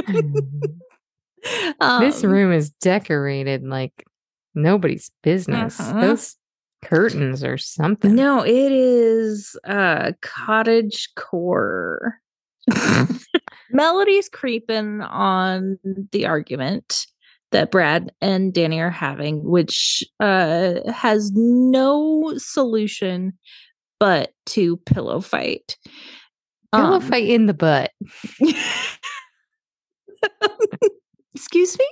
[0.06, 4.04] um, this room is decorated like
[4.54, 5.78] nobody's business.
[5.78, 6.00] Uh-huh.
[6.00, 6.36] Those
[6.84, 8.14] curtains or something.
[8.14, 12.20] No, it is uh cottage core.
[13.70, 15.78] Melody's creeping on
[16.12, 17.06] the argument
[17.52, 23.32] that Brad and Danny are having, which uh has no solution
[23.98, 25.76] but to pillow fight.
[26.76, 27.90] Pillow Um, fight in the butt.
[31.34, 31.86] Excuse me?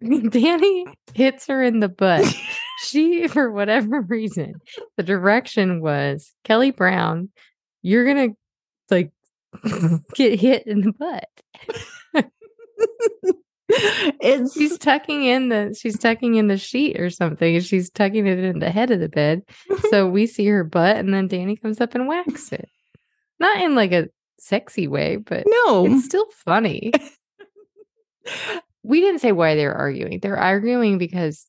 [0.30, 2.24] Danny hits her in the butt.
[2.84, 4.54] she, for whatever reason,
[4.96, 7.28] the direction was Kelly Brown,
[7.82, 8.36] you're going to
[8.90, 9.12] like
[10.14, 11.28] get hit in the butt.
[14.20, 18.38] it's she's tucking in the she's tucking in the sheet or something she's tucking it
[18.38, 19.42] in the head of the bed
[19.90, 22.68] so we see her butt and then danny comes up and whacks it
[23.40, 26.92] not in like a sexy way but no it's still funny
[28.82, 31.46] we didn't say why they were arguing they're arguing because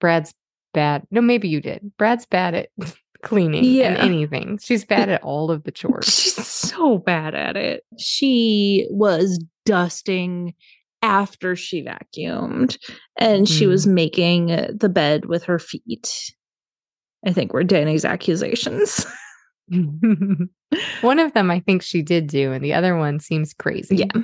[0.00, 0.34] brad's
[0.74, 2.68] bad no maybe you did brad's bad at
[3.22, 3.88] cleaning Yeah.
[3.92, 7.84] and anything she's bad at all of the chores She's so bad at it.
[7.98, 10.54] She was dusting
[11.02, 12.78] after she vacuumed
[13.16, 16.32] and she was making uh, the bed with her feet.
[17.26, 19.06] I think were Danny's accusations.
[21.00, 24.22] One of them i think she did do and the other one seems crazy yeah.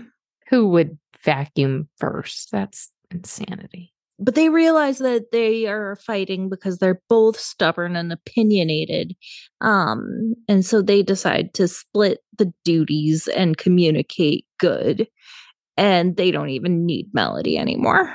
[0.48, 2.50] who would vacuum first?
[2.50, 3.92] That's insanity.
[4.20, 9.14] But they realize that they are fighting because they're both stubborn and opinionated.
[9.60, 15.06] Um, and so they decide to split the duties and communicate good.
[15.76, 18.12] And they don't even need Melody anymore.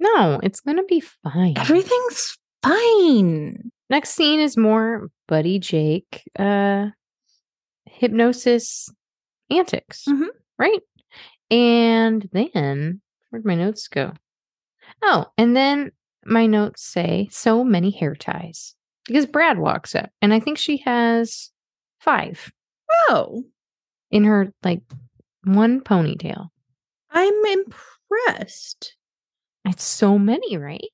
[0.00, 1.54] No, it's going to be fine.
[1.56, 3.70] Everything's fine.
[3.88, 6.86] Next scene is more Buddy Jake uh
[7.92, 8.88] hypnosis
[9.50, 10.28] antics, Mhm.
[10.58, 10.80] right?
[11.50, 13.00] And then
[13.30, 14.12] where'd my notes go?
[15.02, 15.92] Oh, and then
[16.24, 18.74] my notes say so many hair ties
[19.06, 21.50] because Brad walks up and I think she has
[22.00, 22.52] five
[23.08, 23.44] Oh,
[24.10, 24.82] in her like
[25.44, 26.48] one ponytail.
[27.10, 28.96] I'm impressed.
[29.64, 30.88] It's so many, right?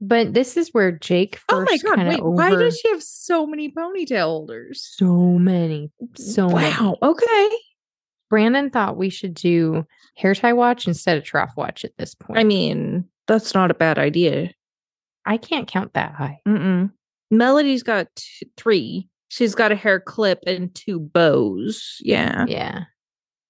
[0.00, 2.08] But this is where Jake first oh my god!
[2.08, 4.86] Wait, why does she have so many ponytail holders?
[4.96, 6.70] so many, so many.
[6.70, 6.96] wow.
[7.02, 7.48] Okay.
[8.30, 12.38] Brandon thought we should do hair tie watch instead of trough watch at this point.
[12.38, 14.50] I mean, that's not a bad idea.
[15.24, 16.40] I can't count that high.
[16.46, 16.90] Mm-mm.
[17.30, 19.08] Melody's got t- three.
[19.28, 21.96] She's got a hair clip and two bows.
[22.00, 22.44] Yeah.
[22.46, 22.84] Yeah.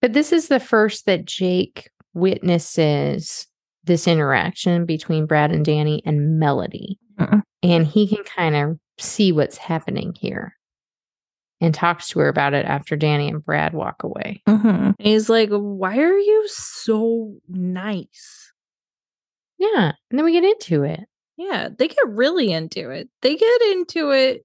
[0.01, 3.48] But this is the first that Jake witnesses
[3.89, 6.99] this interaction between Brad and Danny and Melody.
[7.19, 7.43] Mm.
[7.65, 10.55] And he can kind of see what's happening here
[11.61, 14.43] and talks to her about it after Danny and Brad walk away.
[14.49, 14.91] Mm-hmm.
[15.01, 18.53] He's like, "Why are you so nice?"
[19.59, 19.93] Yeah.
[20.11, 21.01] And then we get into it.
[21.37, 23.09] Yeah, they get really into it.
[23.23, 24.45] They get into it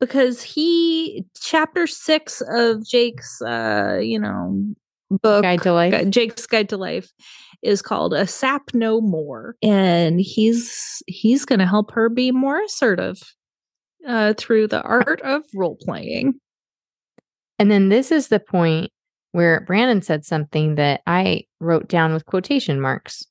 [0.00, 4.74] because he chapter 6 of Jake's uh, you know,
[5.10, 6.10] book Guide to life.
[6.10, 7.12] Jake's Guide to Life
[7.62, 12.62] is called A Sap No More and he's he's going to help her be more
[12.62, 13.20] assertive
[14.06, 16.34] uh through the art of role playing.
[17.58, 18.92] And then this is the point
[19.32, 23.24] where Brandon said something that I wrote down with quotation marks.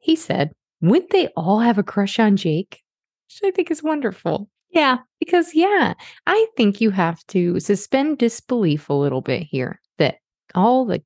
[0.00, 2.80] He said, Wouldn't they all have a crush on Jake?
[3.28, 4.48] Which I think is wonderful.
[4.70, 4.98] Yeah.
[5.20, 5.94] Because, yeah,
[6.26, 10.16] I think you have to suspend disbelief a little bit here that
[10.54, 11.02] all the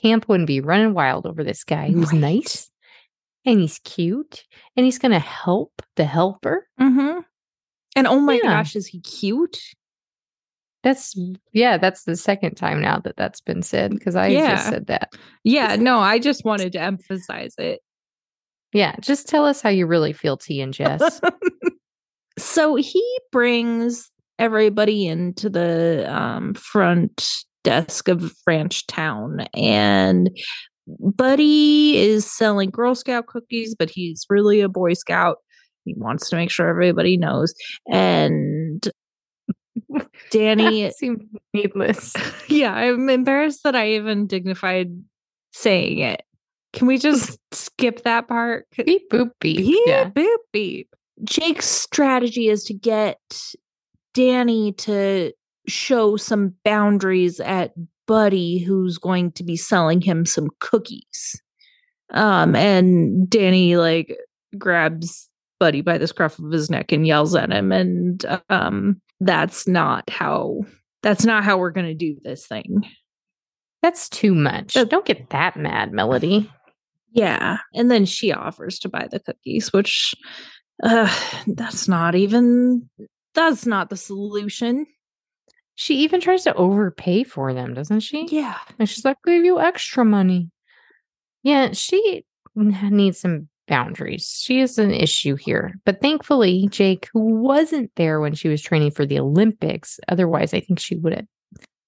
[0.00, 2.20] camp wouldn't be running wild over this guy He's Right.
[2.20, 2.70] nice
[3.44, 4.44] and he's cute
[4.76, 6.68] and he's going to help the helper.
[6.80, 7.24] Mhm.
[7.96, 8.50] And oh my Yeah.
[8.58, 9.58] gosh, is he cute?
[10.84, 11.16] That's,
[11.52, 14.54] yeah, that's the second time now that that's been said because I Yeah.
[14.56, 15.10] just said that.
[15.44, 17.80] Yeah, no, I just wanted to emphasize it.
[18.72, 21.20] Yeah, just tell us how you really feel, T and Jess.
[22.38, 30.30] so he brings everybody into the um, front desk of Ranch Town, and
[30.86, 35.36] Buddy is selling Girl Scout cookies, but he's really a Boy Scout.
[35.84, 37.52] He wants to make sure everybody knows.
[37.92, 38.88] And
[40.30, 42.14] Danny, That seemed needless.
[42.48, 44.88] yeah, I'm embarrassed that I even dignified
[45.52, 46.22] saying it.
[46.72, 48.66] Can we just skip that part?
[48.76, 49.58] Beep boop beep.
[49.58, 50.04] Beep, Yeah.
[50.04, 50.88] beep, beep.
[51.24, 53.18] Jake's strategy is to get
[54.14, 55.32] Danny to
[55.68, 57.72] show some boundaries at
[58.06, 61.40] Buddy, who's going to be selling him some cookies.
[62.10, 64.16] Um, and Danny like
[64.56, 65.28] grabs
[65.60, 70.08] Buddy by the scruff of his neck and yells at him, and um, that's not
[70.08, 70.60] how
[71.02, 72.88] that's not how we're gonna do this thing.
[73.82, 74.74] That's too much.
[74.74, 76.50] That- Don't get that mad, Melody.
[77.12, 77.58] Yeah.
[77.74, 80.14] And then she offers to buy the cookies, which
[80.82, 81.12] uh
[81.46, 82.88] that's not even
[83.34, 84.86] that's not the solution.
[85.80, 88.26] She even tries to overpay for them, doesn't she?
[88.30, 88.56] Yeah.
[88.80, 90.50] And she's like, give you extra money.
[91.44, 92.24] Yeah, she
[92.56, 94.40] needs some boundaries.
[94.42, 95.74] She is an issue here.
[95.84, 100.58] But thankfully, Jake, who wasn't there when she was training for the Olympics, otherwise, I
[100.58, 101.26] think she would have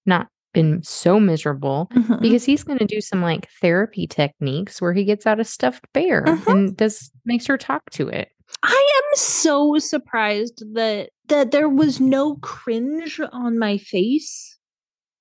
[0.06, 2.20] not been so miserable Mhm.
[2.22, 5.84] because he's going to do some like therapy techniques where he gets out a stuffed
[5.92, 6.46] bear Mhm.
[6.46, 8.28] and does makes her talk to it.
[8.62, 14.58] I am so surprised that that there was no cringe on my face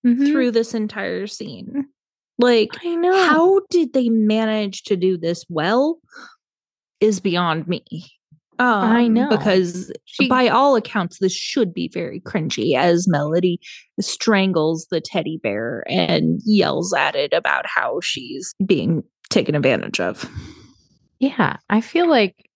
[0.06, 0.32] Mhm.
[0.32, 1.86] through this entire scene.
[2.38, 3.28] Like I know.
[3.28, 6.00] how did they manage to do this well
[7.02, 7.84] is beyond me.
[8.60, 9.30] Um, I know.
[9.30, 13.60] because She- by all accounts this should be very cringy as Melody
[14.02, 20.30] strangles the teddy bear and yells at it about how she's being taken advantage of.
[21.20, 22.49] Yeah, I feel like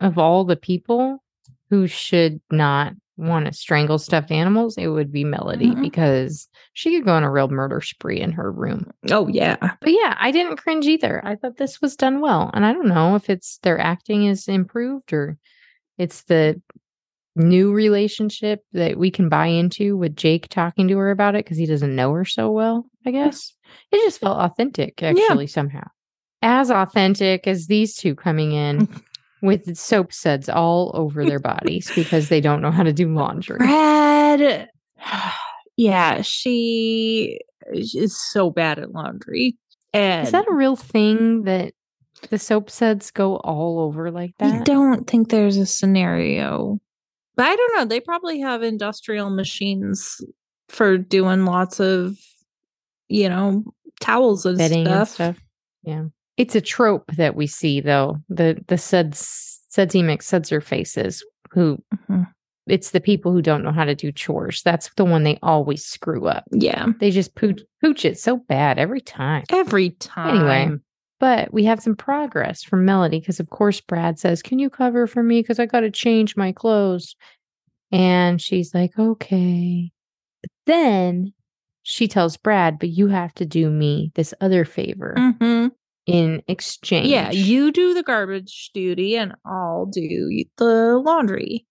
[0.00, 1.22] of all the people
[1.70, 5.82] who should not want to strangle stuffed animals, it would be Melody Mhm.
[5.82, 8.90] because she could go on a real murder spree in her room.
[9.10, 9.56] Oh yeah.
[9.60, 11.20] But yeah, I didn't cringe either.
[11.24, 12.50] I thought this was done well.
[12.54, 15.36] And I don't know if it's their acting is improved or
[15.98, 16.60] it's the
[17.36, 21.58] new relationship that we can buy into with Jake talking to her about it because
[21.58, 23.52] he doesn't know her so well, I guess.
[23.92, 25.86] It just felt authentic, actually, somehow.
[26.42, 28.88] As authentic as these two coming in
[29.42, 33.58] with soap suds all over their bodies because they don't know how to do laundry.
[33.58, 34.68] Brad
[35.76, 37.40] yeah, she
[37.72, 39.56] is so bad at laundry.
[39.92, 41.72] And Is that a real thing that
[42.28, 44.60] the soap suds go all over like that?
[44.60, 46.78] I don't think there's a scenario.
[47.36, 47.84] But I don't know.
[47.86, 50.20] They probably have industrial machines
[50.68, 52.16] for doing lots of,
[53.08, 53.64] you know,
[54.00, 54.98] towels and bedding stuff.
[54.98, 55.38] and stuff.
[55.82, 56.04] Yeah.
[56.40, 58.16] It's a trope that we see though.
[58.28, 61.78] The the suds sudsemic sudser faces who
[62.08, 62.26] Mhm.
[62.66, 64.62] it's the people who don't know how to do chores.
[64.64, 66.44] That's the one they always screw up.
[66.52, 66.86] Yeah.
[66.98, 69.44] They just pooch, pooch it so bad every time.
[69.50, 70.36] Every time.
[70.36, 70.76] Anyway,
[71.20, 75.06] but we have some progress from Melody because, of course, Brad says, Can you cover
[75.06, 75.40] for me?
[75.40, 77.14] Because I got to change my clothes.
[77.92, 79.90] And she's like, Okay.
[80.42, 81.32] But then
[81.82, 85.59] she tells Brad, But you have to do me this other favor Mhm.
[86.06, 87.08] In exchange.
[87.08, 91.66] Yeah, you do the garbage duty and I'll do the laundry.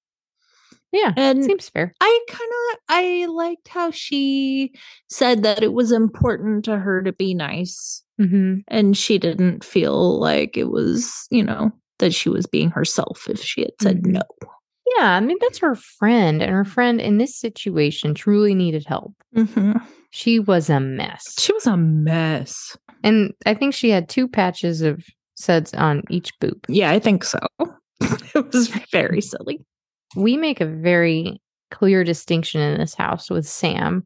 [0.92, 1.14] Yeah.
[1.16, 1.94] And Seems fair.
[2.02, 4.74] I kind of I liked how she
[5.08, 10.20] said that it was important to her to be nice hmm and she didn't feel
[10.20, 14.14] like it was, you know, that she was being herself if she had said Mhm.
[14.14, 14.22] no.
[14.98, 15.12] Yeah.
[15.12, 16.42] I mean, that's her friend.
[16.42, 19.14] And her friend in this situation truly needed help.
[19.36, 19.78] Mm-hmm.
[20.12, 21.36] She was a mess.
[21.40, 22.76] She was a mess.
[23.04, 25.04] And I think she had two patches of
[25.36, 26.66] suds on each boob.
[26.68, 27.40] Yeah, I think so.
[28.02, 29.60] it was very silly.
[30.16, 31.42] we make a very
[31.72, 34.06] clear distinction in this house with Sam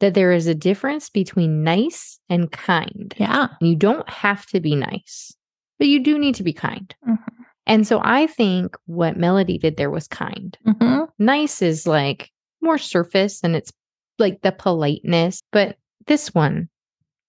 [0.00, 3.14] that there is a difference between nice and kind.
[3.18, 3.48] Yeah.
[3.60, 5.32] You don't have to be nice,
[5.78, 6.94] but you do need to be kind.
[7.06, 7.18] Mhm.
[7.66, 10.56] And so I think what Melody did there was kind.
[10.66, 11.04] Mm-hmm.
[11.18, 12.30] Nice is like
[12.62, 13.72] more surface and it's
[14.18, 16.68] like the politeness, but this one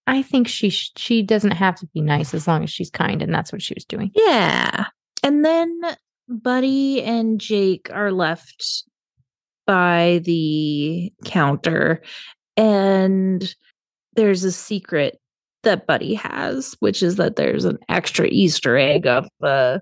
[0.07, 3.21] I think she sh- she doesn't have to be nice as long as she's kind
[3.21, 4.11] and that's what she was doing.
[4.15, 4.85] Yeah.
[5.21, 5.81] And then
[6.29, 8.83] Buddy and Jake are left
[9.65, 12.01] by the counter
[12.55, 13.53] and
[14.13, 15.19] there's a secret
[15.63, 19.81] that Buddy has, which is that there's an extra Easter egg of a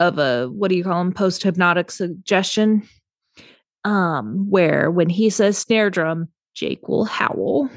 [0.00, 2.82] of a what do you call them post hypnotic suggestion
[3.84, 7.68] um where when he says snare drum Jake will howl.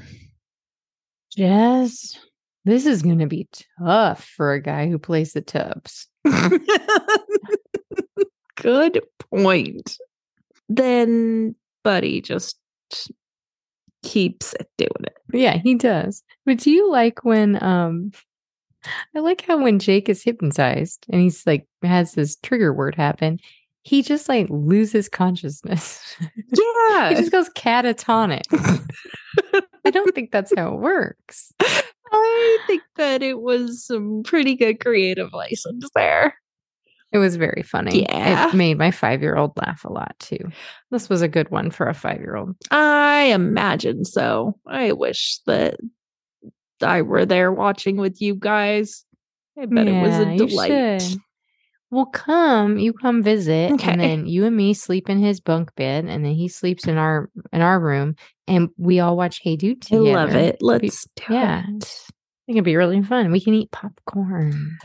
[1.35, 2.17] Jazz,
[2.65, 3.47] this is going to be
[3.79, 6.07] tough for a guy who plays the tubs.
[8.55, 9.01] Good
[9.31, 9.97] point.
[10.69, 12.57] Then Buddy just
[14.03, 15.17] keeps doing it.
[15.33, 16.23] Yeah, he does.
[16.45, 18.11] But do you like when um
[19.15, 23.39] I like how when Jake is hypnotized and he's like has this trigger word happen,
[23.87, 26.01] he just like loses consciousness.
[26.87, 27.09] Yeah.
[27.09, 28.41] he just goes catatonic.
[29.85, 31.51] I don't think that's how it works.
[32.11, 36.35] I think that it was some pretty good creative license there.
[37.11, 38.03] It was very funny.
[38.03, 38.49] Yeah.
[38.49, 40.39] It made my five year old laugh a lot too.
[40.91, 42.55] This was a good one for a five year old.
[42.71, 44.57] I imagine so.
[44.67, 45.75] I wish that
[46.81, 49.03] I were there watching with you guys.
[49.59, 51.15] I bet it was Yeah, a delight.
[51.91, 53.91] Well, come, you come visit, Okay.
[53.91, 56.97] and then you and me sleep in his bunk bed, and then he sleeps in
[56.97, 58.15] our in our room,
[58.47, 60.57] and we all watch Hey Dude I love it.
[60.61, 61.63] Let's do yeah.
[61.69, 61.83] it.
[62.09, 63.31] I think it'd be really fun.
[63.31, 64.77] We can eat popcorn.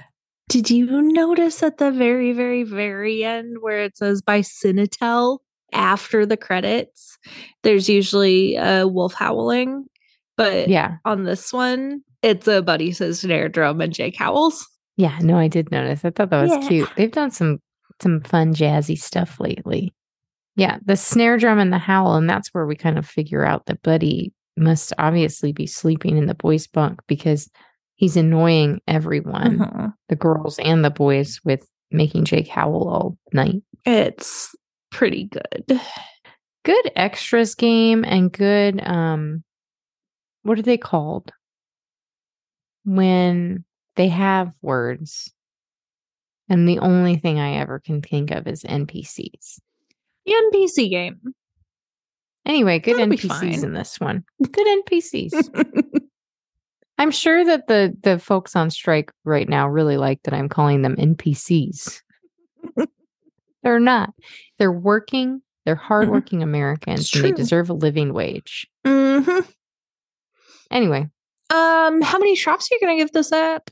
[0.48, 5.38] Did you notice at the very, very, very end where it says by Cinetel
[5.72, 7.18] after the credits?
[7.62, 9.84] There's usually a wolf howling,
[10.36, 14.66] but Yeah, on this one, it's a buddy says snare drum and Jake howls.
[14.96, 15.18] Yeah.
[15.20, 16.04] No, I did notice.
[16.04, 16.68] I thought that was Yeah.
[16.68, 16.90] cute.
[16.96, 17.58] They've done some
[18.02, 19.94] some fun jazzy stuff lately.
[20.56, 23.66] Yeah, the snare drum and the howl, and that's where we kind of figure out
[23.66, 27.48] that Buddy must obviously be sleeping in the boys' bunk because
[27.94, 29.58] he's annoying everyone.
[29.58, 29.92] Mhm.
[30.08, 33.62] the girls and the boys with making Jake howl all night.
[33.86, 34.54] It's
[34.90, 35.80] pretty good.
[36.64, 39.42] Good extras game and good um
[40.42, 41.32] what are they called?
[42.84, 43.64] When
[44.00, 45.30] they have words.
[46.48, 49.60] And the only thing I ever can think of is NPCs.
[50.24, 51.20] The NPC game.
[52.46, 54.24] Anyway, good That'll NPCs in this one.
[54.50, 55.50] Good NPCs.
[56.98, 60.80] I'm sure that the the folks on strike right now really like that I'm calling
[60.80, 62.00] them NPCs.
[63.62, 64.14] They're not.
[64.58, 65.42] They're working.
[65.66, 68.66] They're hardworking Americans, and they deserve a living wage.
[68.86, 69.40] hmm
[70.70, 71.06] Anyway,
[71.50, 73.70] Um, how many shops are you gonna give this app?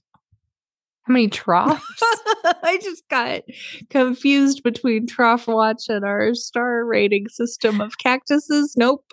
[1.09, 1.83] How many troughs?
[2.63, 3.43] I just got
[3.91, 8.75] confused between Trough Watch and our star rating system of cactuses.
[8.77, 9.11] Nope.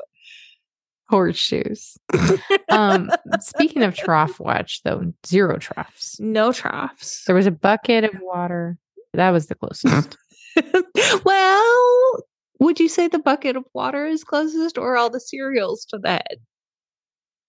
[1.10, 1.98] Horseshoes.
[2.70, 6.20] Um, speaking of trough watch, though, zero troughs.
[6.20, 7.24] No troughs.
[7.26, 8.78] There was a bucket of water.
[9.14, 10.18] That was the closest.
[11.24, 12.24] well,
[12.60, 16.36] would you say the bucket of water is closest or all the cereals to that?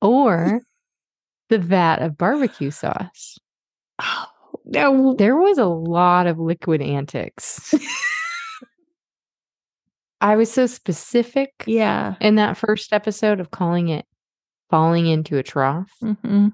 [0.03, 0.61] or
[1.49, 3.39] the vat of barbecue sauce.
[4.01, 4.27] Oh,
[4.67, 5.15] no.
[5.15, 7.75] There was a lot of liquid antics.
[10.21, 12.15] I was so specific Yeah.
[12.21, 14.07] in that first episode of calling it
[14.71, 15.91] falling into a trough.
[16.01, 16.49] hmm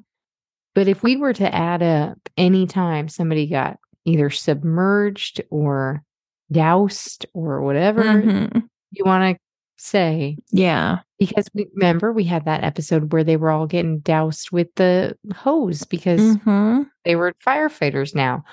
[0.74, 6.02] But if we were to add up any time somebody got either submerged or
[6.50, 8.68] doused or whatever Mhm.
[8.90, 9.42] you want to
[9.78, 10.98] say, Yeah.
[11.27, 15.16] Because we remember we had that episode where they were all getting doused with the
[15.35, 18.45] hose because hmm they were firefighters now,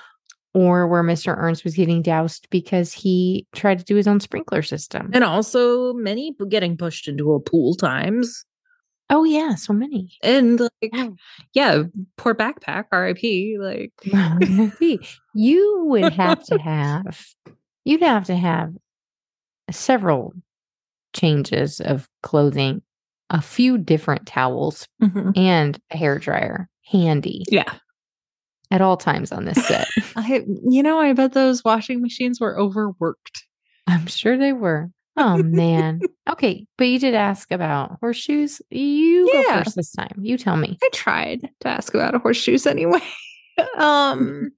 [0.54, 1.36] or where Mr.
[1.36, 5.10] Ernst was getting doused because he tried to do his own sprinkler system.
[5.12, 8.44] And also many getting pushed into a pool times.
[9.08, 10.16] Oh, yeah, so many.
[10.22, 11.08] And like, Yeah.
[11.52, 11.82] yeah,
[12.16, 13.58] poor backpack, RIP.
[13.60, 13.92] Like,
[15.34, 17.24] you would have to have,
[17.84, 18.74] you'd have to have
[19.70, 20.34] several
[21.12, 22.82] changes of clothing,
[23.30, 25.36] a few different towels, Mhm.
[25.36, 27.74] and a hair dryer handy yeah.
[28.70, 29.86] at all times on this set.
[30.16, 33.44] I, you know, I bet those washing machines were overworked.
[33.86, 34.90] I'm sure they were.
[35.16, 36.00] Oh man.
[36.30, 38.62] Okay, but you did ask about horseshoes.
[38.70, 40.14] You go first this time.
[40.20, 40.78] You tell me.
[40.80, 43.00] I tried to ask about horseshoes anyway.
[43.78, 44.52] um,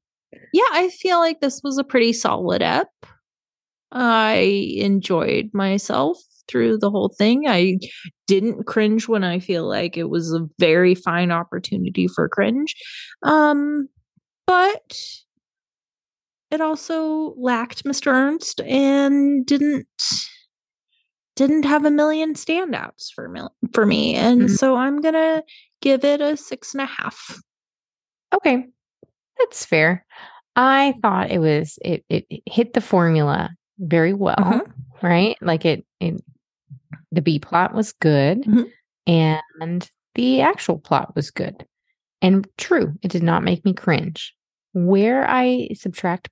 [0.53, 2.91] yeah, I feel like this was a pretty solid ep.
[3.91, 6.19] I enjoyed myself
[6.49, 7.45] through the whole thing.
[7.49, 7.79] I
[8.27, 12.75] didn't cringe when I feel like it was a very fine opportunity for cringe.
[13.23, 13.89] Um,
[14.47, 14.99] but
[16.51, 18.09] it also lacked Mr.
[18.13, 19.87] Ernst and didn't
[21.35, 23.41] didn't have a million standouts for me
[23.73, 24.15] for me.
[24.15, 24.59] And Mhm.
[24.59, 25.43] so I'm gonna
[25.81, 27.41] give it a six and a half.
[28.35, 28.67] Okay.
[29.39, 30.05] That's fair.
[30.57, 34.73] I thought it was it it, it hit the formula very well, Mhm.
[35.03, 35.37] Right?
[35.41, 36.23] Like it it
[37.11, 38.71] the B plot was good Mhm.
[39.07, 41.67] and the actual plot was good.
[42.21, 44.35] And true, it did not make me cringe.
[44.75, 46.29] Where I subtract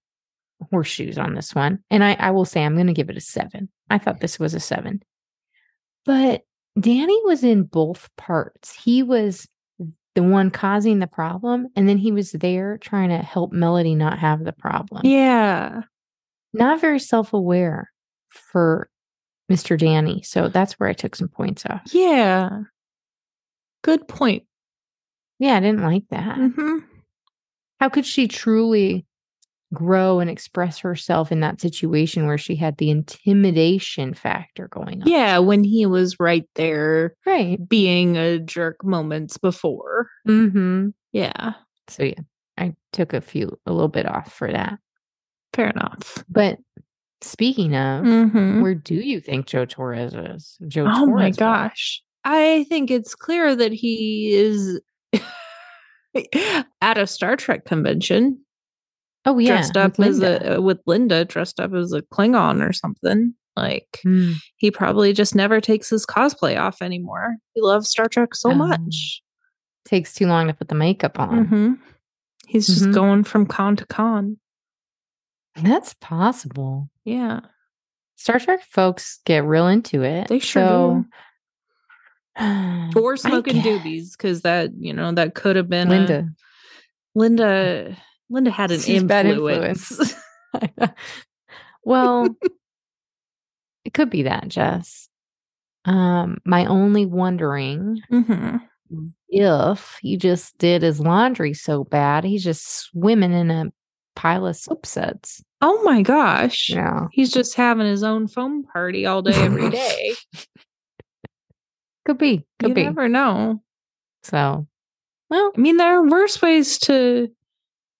[0.70, 3.20] horseshoes on this one, and I, I will say I'm going to give it a
[3.20, 3.68] seven.
[3.90, 5.02] I thought this was a seven.
[6.04, 6.42] But
[6.78, 8.74] Danny was in both parts.
[8.74, 9.48] He was
[10.14, 14.18] the one causing the problem, and then he was there trying to help Melody not
[14.18, 15.02] have the problem.
[15.04, 15.82] Yeah.
[16.52, 17.90] Not very self aware
[18.30, 18.88] for
[19.50, 19.78] Mr.
[19.78, 20.22] Danny.
[20.22, 21.82] So that's where I took some points off.
[21.92, 22.60] Yeah.
[23.82, 24.44] Good point.
[25.38, 26.36] Yeah, I didn't like that.
[26.36, 26.78] hmm
[27.80, 29.06] How could she truly
[29.72, 35.08] grow and express herself in that situation where she had the intimidation factor going on?
[35.08, 37.58] Yeah, when he was right there Right.
[37.68, 40.08] being a jerk moments before.
[40.28, 40.88] Mm-hmm.
[41.12, 41.54] Yeah.
[41.88, 42.20] So yeah,
[42.58, 44.78] I took a few a little bit off for that.
[45.54, 46.22] Fair enough.
[46.28, 46.58] But
[47.22, 50.58] speaking of, hmm where do you think Joe Torres is?
[50.68, 51.36] Joe Oh my Torres was?
[51.36, 52.02] gosh.
[52.24, 54.80] I think it's clear that he is
[56.82, 58.40] at a Star Trek convention,
[59.24, 59.48] Oh yeah.
[59.56, 60.54] dressed up with as Linda.
[60.56, 63.34] a with Linda, dressed up as a Klingon or something.
[63.56, 64.34] Like Mm.
[64.56, 67.36] he probably just never takes his cosplay off anymore.
[67.54, 68.54] He loves Star Trek so Oh.
[68.54, 69.22] much.
[69.84, 71.44] Takes too long to put the makeup on.
[71.46, 71.72] hmm
[72.46, 72.94] He's just Mhm.
[72.94, 74.38] going from con to con.
[75.62, 76.90] That's possible.
[77.04, 77.40] Yeah.
[78.16, 80.28] Star Trek folks get real into it.
[80.28, 81.04] They sure
[82.38, 86.28] so, Or smoking doobies, because that, you know, that could have been a- Linda.
[87.14, 87.96] Linda
[88.28, 90.14] Linda had an She's bad influence.
[91.84, 92.28] well,
[93.84, 95.08] it could be that, Jess.
[95.84, 98.56] Um, my only wondering hmm
[99.28, 103.72] if he just did his laundry so bad, he's just swimming in a
[104.16, 105.44] pile of soap suds.
[105.60, 106.70] Oh my gosh.
[106.70, 107.08] Yeah.
[107.12, 110.12] He's just having his own foam party all day, every day.
[112.06, 112.46] Could be.
[112.58, 112.84] Could you be.
[112.84, 113.62] never know.
[114.22, 114.66] So,
[115.28, 117.28] well, I mean, there are worse ways to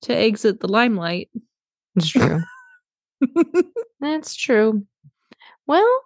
[0.02, 1.30] to exit the limelight.
[1.96, 2.40] it's true.
[4.00, 4.86] That's true.
[5.66, 6.00] Well,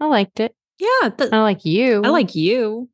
[0.00, 0.54] I liked it.
[0.78, 2.02] yeah, I like you.
[2.04, 2.88] I like you.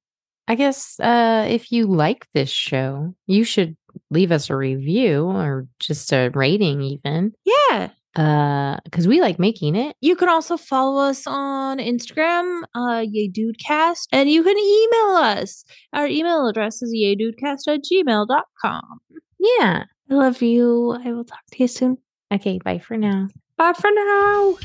[0.47, 3.77] I guess uh, if you like this show, you should
[4.11, 7.33] leave us a review or just a rating, even.
[7.45, 7.91] Yeah.
[8.17, 9.97] Uh, Because we like making it.
[10.01, 15.65] You can also follow us on Instagram, uh, YayDudeCast, and you can email us.
[15.93, 19.01] Our email address is yaydudecast at gmail.com.
[19.41, 19.85] Yeah.
[20.11, 20.93] I love you.
[21.05, 21.99] I will talk to you soon.
[22.33, 22.59] Okay.
[22.65, 23.29] Bye for now.
[23.57, 24.57] Bye for now.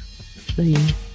[0.57, 1.08] Bye.